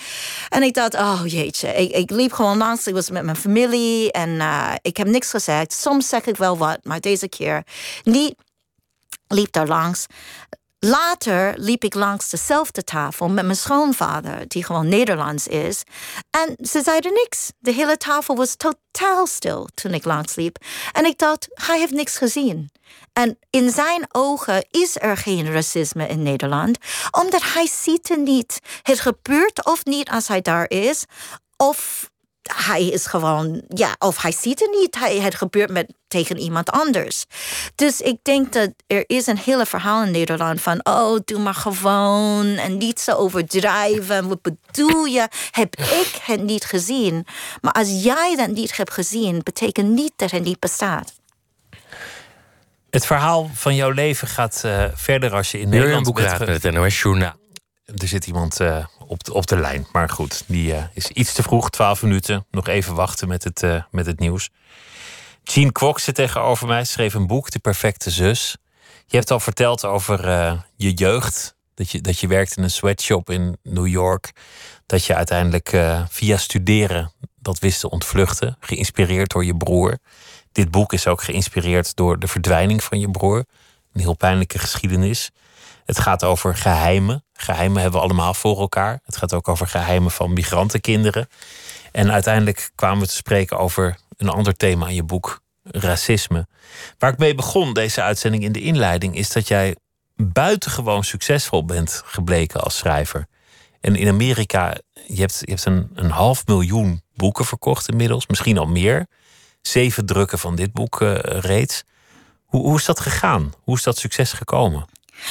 [0.48, 1.68] En ik dacht, oh jeetje.
[1.68, 2.86] Ik, ik liep gewoon langs.
[2.86, 5.72] Ik was met mijn familie en uh, ik heb niks gezegd.
[5.72, 7.62] Soms zeg ik wel wat, maar deze keer
[8.02, 8.34] niet.
[9.28, 10.06] Liep daar langs.
[10.80, 15.82] Later liep ik langs dezelfde tafel met mijn schoonvader, die gewoon Nederlands is.
[16.30, 17.52] En ze zeiden niks.
[17.58, 20.56] De hele tafel was totaal stil toen ik langs liep.
[20.92, 22.70] En ik dacht, hij heeft niks gezien.
[23.12, 26.78] En in zijn ogen is er geen racisme in Nederland,
[27.10, 28.58] omdat hij ziet het niet.
[28.82, 31.04] Het gebeurt of niet als hij daar is,
[31.56, 32.10] of
[32.54, 34.98] hij is gewoon, ja, of hij ziet het niet.
[34.98, 37.24] Hij, het gebeurt met, tegen iemand anders.
[37.74, 41.54] Dus ik denk dat er is een hele verhaal in Nederland van, oh, doe maar
[41.54, 44.28] gewoon en niet zo overdrijven.
[44.28, 45.28] Wat bedoel je?
[45.50, 47.26] Heb ik het niet gezien?
[47.60, 51.12] Maar als jij dat niet hebt gezien, betekent niet dat het niet bestaat.
[52.90, 56.38] Het verhaal van jouw leven gaat uh, verder als je in Nederland bent.
[56.38, 57.34] met het NOS Journaal.
[57.96, 59.86] Er zit iemand uh, op, de, op de lijn.
[59.92, 62.46] Maar goed, die uh, is iets te vroeg, 12 minuten.
[62.50, 64.50] Nog even wachten met het, uh, met het nieuws.
[65.42, 68.56] Jean Kwok zit tegenover mij, schreef een boek, De Perfecte Zus.
[69.06, 70.28] Je hebt al verteld over
[70.76, 71.56] je jeugd.
[71.74, 74.32] Dat je, dat je werkte in een sweatshop in New York.
[74.86, 75.76] Dat je uiteindelijk
[76.08, 78.56] via studeren dat wist te ontvluchten.
[78.60, 79.98] Geïnspireerd door je broer.
[80.52, 83.44] Dit boek is ook geïnspireerd door de verdwijning van je broer.
[83.92, 85.30] Een heel pijnlijke geschiedenis.
[85.84, 87.24] Het gaat over geheimen.
[87.40, 89.00] Geheimen hebben we allemaal voor elkaar.
[89.04, 91.28] Het gaat ook over geheimen van migrantenkinderen.
[91.92, 96.46] En uiteindelijk kwamen we te spreken over een ander thema in je boek, racisme.
[96.98, 99.76] Waar ik mee begon, deze uitzending in de inleiding, is dat jij
[100.16, 103.26] buitengewoon succesvol bent gebleken als schrijver.
[103.80, 104.74] En in Amerika,
[105.06, 109.06] je hebt, je hebt een, een half miljoen boeken verkocht inmiddels, misschien al meer.
[109.62, 111.84] Zeven drukken van dit boek uh, reeds.
[112.44, 113.52] Hoe, hoe is dat gegaan?
[113.62, 114.86] Hoe is dat succes gekomen?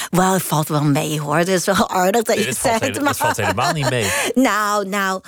[0.09, 1.37] Wel, het valt wel mee hoor.
[1.37, 2.81] Het is wel aardig dat je het zegt.
[2.81, 4.11] Het valt helemaal niet mee.
[4.33, 5.21] nou, nou.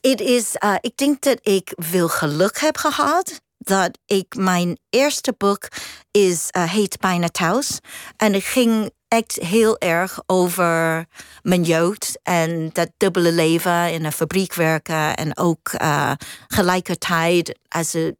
[0.00, 3.40] Het is, uh, ik denk dat ik veel geluk heb gehad.
[3.58, 5.68] Dat ik mijn eerste boek
[6.10, 7.78] is, uh, heet Bijna Thuis.
[8.16, 11.06] En het ging echt heel erg over
[11.42, 16.12] mijn jeugd en dat dubbele leven in een fabriek werken en ook uh,
[16.48, 18.16] gelijkertijd als een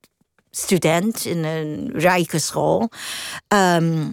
[0.51, 2.91] student in een rijke school.
[3.49, 4.12] Um,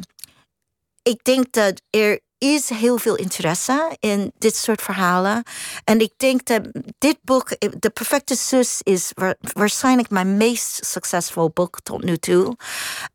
[1.08, 5.44] ik denk dat er is heel veel interesse in dit soort verhalen.
[5.84, 6.62] En ik denk dat
[6.98, 9.12] dit boek, De Perfecte Zus, is
[9.54, 12.58] waarschijnlijk mijn meest succesvol boek tot nu toe.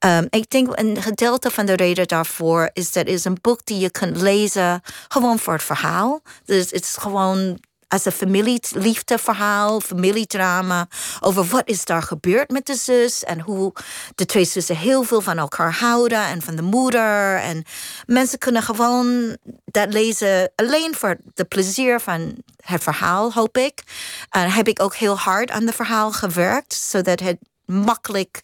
[0.06, 3.64] Um, ik denk een gedeelte van de reden daarvoor is dat het is een boek
[3.64, 6.20] die je kunt lezen gewoon voor het verhaal.
[6.44, 7.58] Dus het is gewoon
[7.92, 10.88] als een familieliefdeverhaal, familiedrama.
[11.20, 13.24] Over wat is daar gebeurd met de zus.
[13.24, 13.72] En hoe
[14.14, 16.24] de twee zussen heel veel van elkaar houden.
[16.24, 17.36] En van de moeder.
[17.36, 17.64] En
[18.06, 23.82] mensen kunnen gewoon dat lezen alleen voor de plezier van het verhaal, hoop ik.
[24.30, 26.74] En heb ik ook heel hard aan het verhaal gewerkt.
[26.74, 28.42] Zodat het makkelijk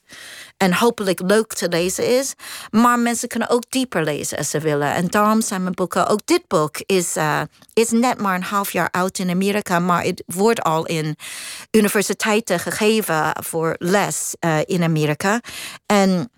[0.59, 2.35] en hopelijk leuk te lezen is.
[2.71, 4.95] Maar mensen kunnen ook dieper lezen als ze willen.
[4.95, 7.41] En daarom zijn mijn boeken, ook dit boek is, uh,
[7.73, 11.17] is net maar een half jaar oud in Amerika, maar het wordt al in
[11.71, 15.41] universiteiten gegeven voor les uh, in Amerika.
[15.87, 16.31] En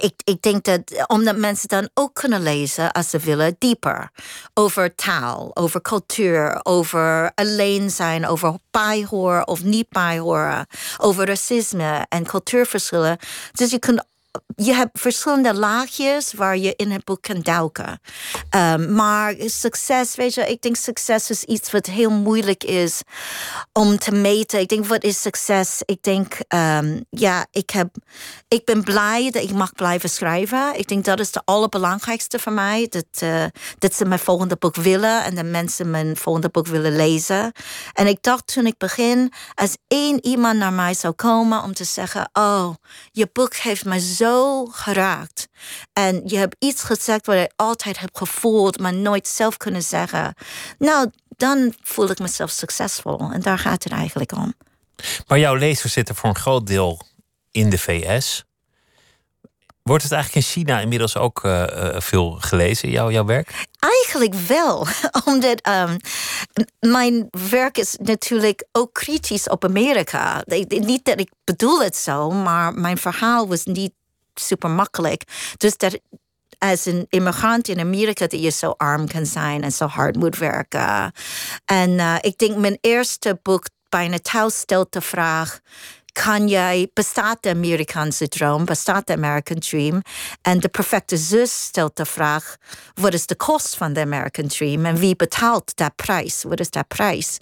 [0.00, 4.10] ik, ik denk dat omdat mensen dan ook kunnen lezen, als ze willen, dieper.
[4.54, 10.66] Over taal, over cultuur, over alleen zijn, over bijhoren of niet bijhoren,
[10.98, 13.18] over racisme en cultuurverschillen.
[13.52, 14.04] Dus je kunt
[14.56, 18.00] je hebt verschillende laagjes waar je in het boek kan duiken.
[18.56, 23.00] Um, maar succes, weet je, ik denk succes is iets wat heel moeilijk is
[23.72, 24.60] om te meten.
[24.60, 25.82] Ik denk, wat is succes?
[25.84, 27.88] Ik denk, um, ja, ik, heb,
[28.48, 30.78] ik ben blij dat ik mag blijven schrijven.
[30.78, 32.86] Ik denk dat is de allerbelangrijkste voor mij.
[32.88, 33.44] Dat, uh,
[33.78, 37.52] dat ze mijn volgende boek willen en dat mensen mijn volgende boek willen lezen.
[37.92, 41.84] En ik dacht toen ik begin, als één iemand naar mij zou komen om te
[41.84, 42.74] zeggen: Oh,
[43.12, 44.00] je boek heeft mij
[44.70, 45.48] geraakt.
[45.92, 50.34] En je hebt iets gezegd wat ik altijd heb gevoeld, maar nooit zelf kunnen zeggen.
[50.78, 53.30] Nou, dan voel ik mezelf succesvol.
[53.32, 54.54] En daar gaat het eigenlijk om.
[55.26, 57.00] Maar jouw lezers zitten voor een groot deel
[57.50, 58.44] in de VS.
[59.82, 61.64] Wordt het eigenlijk in China inmiddels ook uh,
[62.00, 63.66] veel gelezen, jouw, jouw werk?
[63.78, 64.86] Eigenlijk wel,
[65.24, 65.96] omdat um,
[66.90, 70.44] mijn werk is natuurlijk ook kritisch op Amerika.
[70.68, 73.92] Niet dat ik bedoel het zo, maar mijn verhaal was niet
[74.40, 75.22] super makkelijk.
[75.56, 76.00] Dus dat
[76.58, 80.38] als een immigrant in Amerika dat je zo arm kan zijn en zo hard moet
[80.38, 81.12] werken.
[81.64, 85.60] En uh, ik denk mijn eerste boek, Bijna Thuis, stelt de vraag
[86.12, 90.02] kan jij, bestaat de Amerikaanse droom, bestaat de American Dream?
[90.42, 92.56] En de perfecte zus stelt de vraag,
[92.94, 94.84] wat is de kost van de American Dream?
[94.84, 96.42] En wie betaalt dat prijs?
[96.42, 97.38] Wat is dat prijs?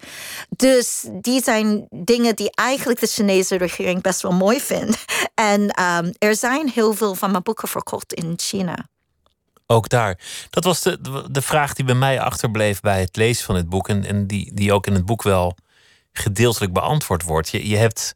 [0.57, 5.05] Dus die zijn dingen die eigenlijk de Chinese regering best wel mooi vindt.
[5.35, 8.89] En um, er zijn heel veel van mijn boeken verkocht in China.
[9.67, 10.19] Ook daar.
[10.51, 13.89] Dat was de, de vraag die bij mij achterbleef bij het lezen van het boek.
[13.89, 15.57] En, en die, die ook in het boek wel
[16.13, 17.49] gedeeltelijk beantwoord wordt.
[17.49, 18.15] Je, je hebt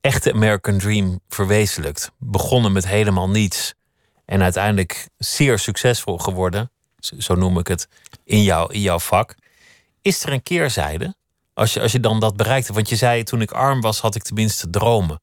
[0.00, 2.10] echte American Dream verwezenlijkt.
[2.18, 3.74] Begonnen met helemaal niets.
[4.24, 6.70] En uiteindelijk zeer succesvol geworden.
[6.98, 7.88] Zo noem ik het
[8.24, 9.34] in, jou, in jouw vak.
[10.02, 11.14] Is er een keerzijde?
[11.54, 12.72] Als je, als je dan dat bereikte.
[12.72, 15.20] Want je zei toen ik arm was, had ik tenminste dromen.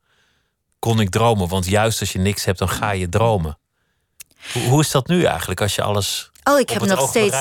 [0.79, 3.57] Kon ik dromen, want juist als je niks hebt, dan ga je dromen.
[4.53, 7.31] Hoe, hoe is dat nu eigenlijk als je alles Oh, ik heb nog steeds.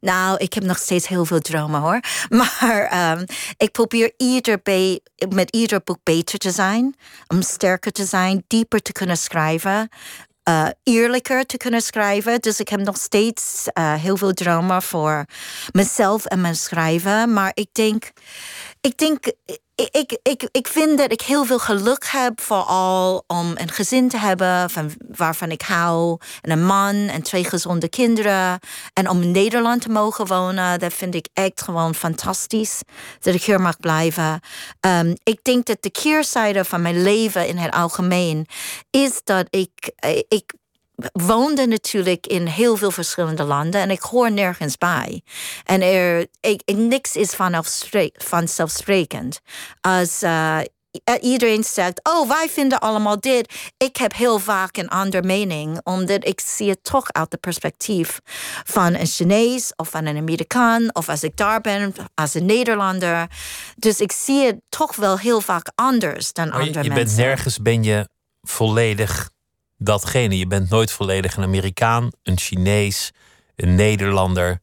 [0.00, 2.00] Nou, ik heb nog steeds heel veel dromen hoor.
[2.40, 3.24] Maar ehm,
[3.56, 6.96] ik probeer ieder be- met ieder boek beter te zijn.
[7.28, 9.88] Om sterker te zijn, dieper te kunnen schrijven.
[10.42, 12.40] eh, eerlijker te kunnen schrijven.
[12.40, 15.24] Dus ik heb nog steeds eh, heel veel dromen voor
[15.72, 17.32] mezelf en mijn schrijven.
[17.32, 18.10] Maar ik denk,
[18.82, 19.32] ik denk,
[19.74, 24.08] ik, ik, ik, ik vind dat ik heel veel geluk heb, vooral om een gezin
[24.08, 26.18] te hebben van, waarvan ik hou.
[26.40, 28.58] En een man en twee gezonde kinderen.
[28.92, 32.80] En om in Nederland te mogen wonen, dat vind ik echt gewoon fantastisch.
[33.20, 34.40] Dat ik hier mag blijven.
[34.80, 38.46] Ehm, ik denk dat de keerzijde van mijn leven in het algemeen
[38.90, 40.52] is dat ik, eh, ik
[41.12, 45.22] woonde natuurlijk in heel veel verschillende landen en ik hoor nergens bij.
[45.64, 47.34] En er, ik, ik- niks is
[48.18, 49.40] vanzelfsprekend.
[49.80, 50.58] Als eh,
[51.20, 53.54] iedereen zegt, oh, wij vinden allemaal dit.
[53.76, 58.18] Ik heb heel vaak een andere mening, omdat ik zie het toch uit het perspectief
[58.64, 63.26] van een Chinees of van een Amerikaan, of als ik daar ben, als een Nederlander.
[63.76, 67.06] Dus ik zie het toch wel heel vaak anders dan Maar je, andere je mensen.
[67.16, 68.08] bent nergens ben je
[68.40, 69.30] volledig
[69.82, 70.38] datgene.
[70.38, 73.10] Je bent nooit volledig een Amerikaan, een Chinees,
[73.56, 74.58] een Nederlander.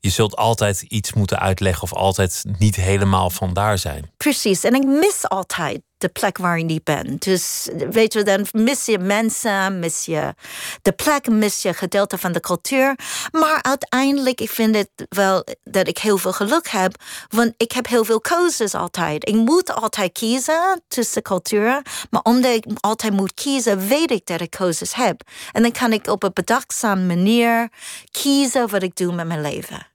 [0.00, 4.10] Je zult altijd iets moeten uitleggen of altijd niet helemaal vandaar zijn.
[4.16, 7.16] Precies, en ik mis altijd de plek waar ik niet ben.
[7.18, 10.34] Dus weet je, dan mis je mensen, mis je
[10.82, 12.96] de plek, mis je gedeelte van de cultuur.
[13.32, 16.94] Maar uiteindelijk, ik vind het wel dat ik heel veel geluk heb,
[17.28, 19.28] want ik heb heel veel keuzes altijd.
[19.28, 24.40] Ik moet altijd kiezen tussen culturen, maar omdat ik altijd moet kiezen, weet ik dat
[24.40, 25.22] ik keuzes heb.
[25.52, 27.68] En dan kan ik op een bedachtzaam manier
[28.10, 29.91] kiezen wat ik doe met mijn leven.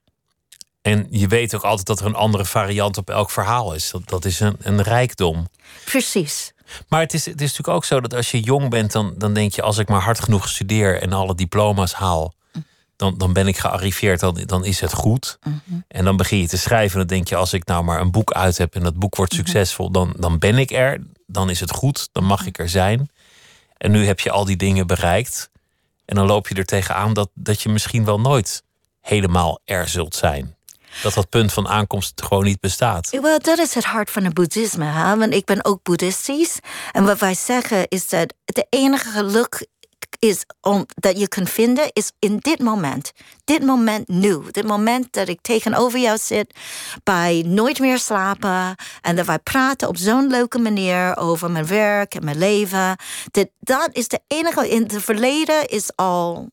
[0.87, 3.91] En je weet ook altijd dat er een andere variant op elk verhaal is.
[3.91, 5.47] Dat, dat is een, een rijkdom.
[5.85, 6.53] Precies.
[6.87, 9.33] Maar het is, het is natuurlijk ook zo dat als je jong bent, dan, dan
[9.33, 12.33] denk je: als ik maar hard genoeg studeer en alle diploma's haal,
[12.95, 15.39] dan, dan ben ik gearriveerd, dan, dan is het goed.
[15.87, 18.11] En dan begin je te schrijven en dan denk je: als ik nou maar een
[18.11, 21.59] boek uit heb en dat boek wordt succesvol, dan, dan ben ik er, dan is
[21.59, 23.09] het goed, dan mag ik er zijn.
[23.77, 25.49] En nu heb je al die dingen bereikt.
[26.05, 28.63] En dan loop je er tegenaan dat, dat je misschien wel nooit
[29.01, 30.56] helemaal er zult zijn.
[31.01, 33.09] Dat dat punt van aankomst gewoon niet bestaat.
[33.21, 34.85] Wel, dat is het hart van het boeddhisme.
[34.85, 35.17] Hè?
[35.17, 36.59] Want ik ben ook boeddhistisch.
[36.91, 39.67] En wat wij zeggen is dat de enige geluk
[40.19, 43.11] is om, dat je kunt vinden is in dit moment.
[43.43, 44.41] Dit moment nu.
[44.51, 46.55] Dit moment dat ik tegenover jou zit
[47.03, 48.75] bij Nooit meer slapen.
[49.01, 52.95] En dat wij praten op zo'n leuke manier over mijn werk en mijn leven.
[53.31, 54.69] Dat, dat is de enige...
[54.69, 56.49] In het verleden is al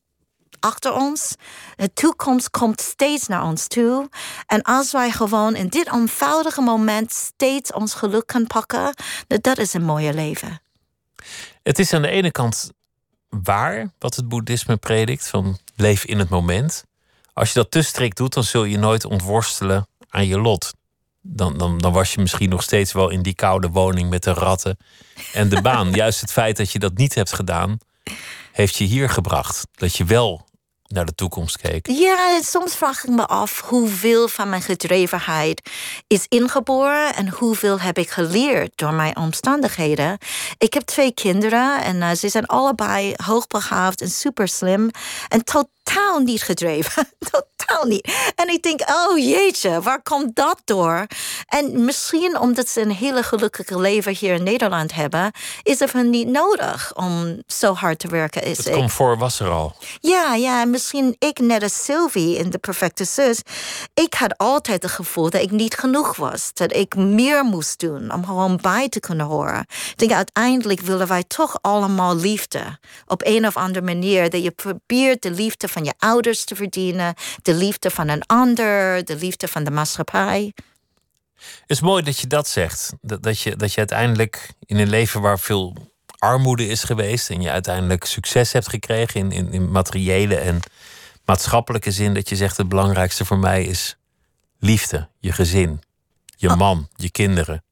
[0.59, 1.35] achter ons.
[1.75, 4.09] De toekomst komt steeds naar ons toe.
[4.47, 8.93] En als wij gewoon in dit eenvoudige moment steeds ons geluk kan pakken,
[9.27, 10.61] dat, dat is een mooie leven.
[11.63, 12.71] Het is aan de ene kant
[13.43, 16.83] waar wat het boeddhisme predikt, van leef in het moment.
[17.33, 20.73] Als je dat te strikt doet, dan zul je nooit ontworstelen aan je lot.
[21.21, 24.33] Dan, dan, dan was je misschien nog steeds wel in die koude woning met de
[24.33, 24.77] ratten
[25.33, 25.91] en de baan.
[26.01, 27.77] Juist het feit dat je dat niet hebt gedaan,
[28.55, 29.67] heeft je hier gebracht.
[29.71, 30.45] Dat je wel
[30.87, 31.87] naar de toekomst keek.
[31.87, 35.69] Ja, soms vraag ik me af hoeveel van mijn gedrevenheid
[36.07, 40.17] is ingeboren en hoeveel heb ik geleerd door mijn omstandigheden.
[40.57, 44.89] Ik heb twee kinderen en uh, ze zijn allebei hoogbegaafd en super slim
[45.27, 45.43] en
[45.85, 47.07] totaal niet gedreven.
[47.31, 48.31] totaal niet.
[48.35, 51.05] En ik denk, oh jeetje, waar komt dat door?
[51.47, 55.31] En misschien omdat ze een hele gelukkige leven hier in Nederland hebben,
[55.63, 58.43] is het van niet nodig om zo hard te werken.
[58.43, 59.75] Is Het comfort was er al.
[59.99, 63.41] Ja, ja, misschien ik net als Sylvie in De Perfecte Zus.
[63.93, 66.49] Ik had altijd het gevoel dat ik niet genoeg was.
[66.53, 69.59] Dat ik meer moest doen om gewoon bij te kunnen horen.
[69.59, 72.79] Ik denk uiteindelijk willen wij toch allemaal liefde.
[73.05, 74.29] Op een of andere manier.
[74.29, 77.13] Dat je probeert de liefde van je ouders te verdienen.
[77.41, 79.05] De liefde van een ander.
[79.05, 80.53] De liefde van de maatschappij.
[81.35, 82.93] Het is mooi dat je dat zegt.
[83.01, 85.75] Dat, dat, je, dat je uiteindelijk in een leven waar veel
[86.17, 87.29] armoede is geweest.
[87.29, 90.59] en je uiteindelijk succes hebt gekregen in, in, in materiële en
[91.25, 92.13] maatschappelijke zin.
[92.13, 93.97] dat je zegt: het belangrijkste voor mij is
[94.59, 95.81] liefde, je gezin,
[96.35, 97.63] je man, je kinderen.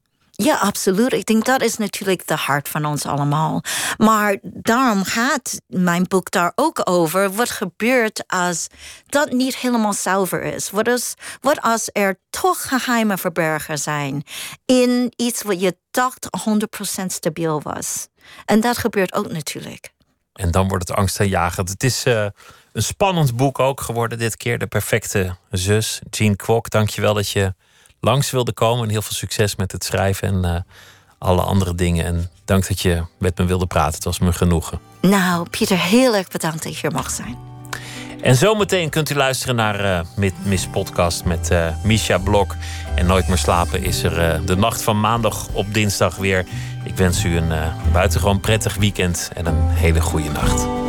[0.43, 1.13] Ja, absoluut.
[1.13, 3.63] Ik denk dat is natuurlijk de hart van ons allemaal.
[3.97, 7.31] Maar daarom gaat mijn boek daar ook over.
[7.31, 8.67] Wat gebeurt als
[9.05, 10.69] dat niet helemaal zuiver is?
[10.69, 14.23] Wat, is, wat als er toch geheimen verbergen zijn
[14.65, 16.27] in iets wat je dacht
[17.01, 18.07] 100% stabiel was?
[18.45, 19.91] En dat gebeurt ook natuurlijk.
[20.33, 21.69] En dan wordt het angstaanjagend.
[21.69, 22.27] Het is uh,
[22.71, 24.57] een spannend boek ook geworden dit keer.
[24.57, 26.69] De perfecte zus, Jean Kwok.
[26.69, 27.53] Dank je wel dat je
[28.03, 28.83] langs wilde komen.
[28.83, 30.59] En heel veel succes met het schrijven en uh,
[31.17, 32.05] alle andere dingen.
[32.05, 33.93] En dank dat je met me wilde praten.
[33.93, 34.79] Het was me genoegen.
[35.01, 37.37] Nou, Pieter, heel erg bedankt dat je er mag zijn.
[38.21, 42.55] En zometeen kunt u luisteren naar uh, Miss Podcast met uh, Misha Blok.
[42.95, 46.45] En Nooit meer slapen is er uh, de nacht van maandag op dinsdag weer.
[46.83, 47.51] Ik wens u een
[47.91, 50.82] buitengewoon prettig weekend en een hele goede nacht.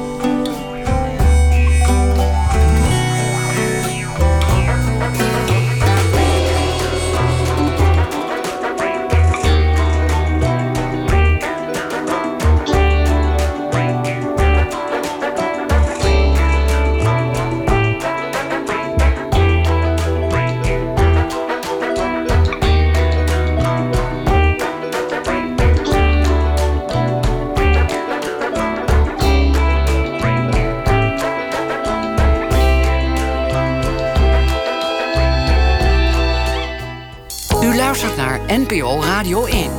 [38.74, 39.70] NPO Radio 1.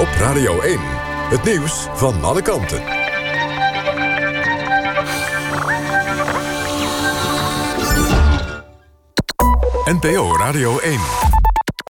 [0.00, 0.78] Op Radio 1,
[1.28, 2.95] het nieuws van alle kanten.
[9.86, 11.45] NPO Radio 1.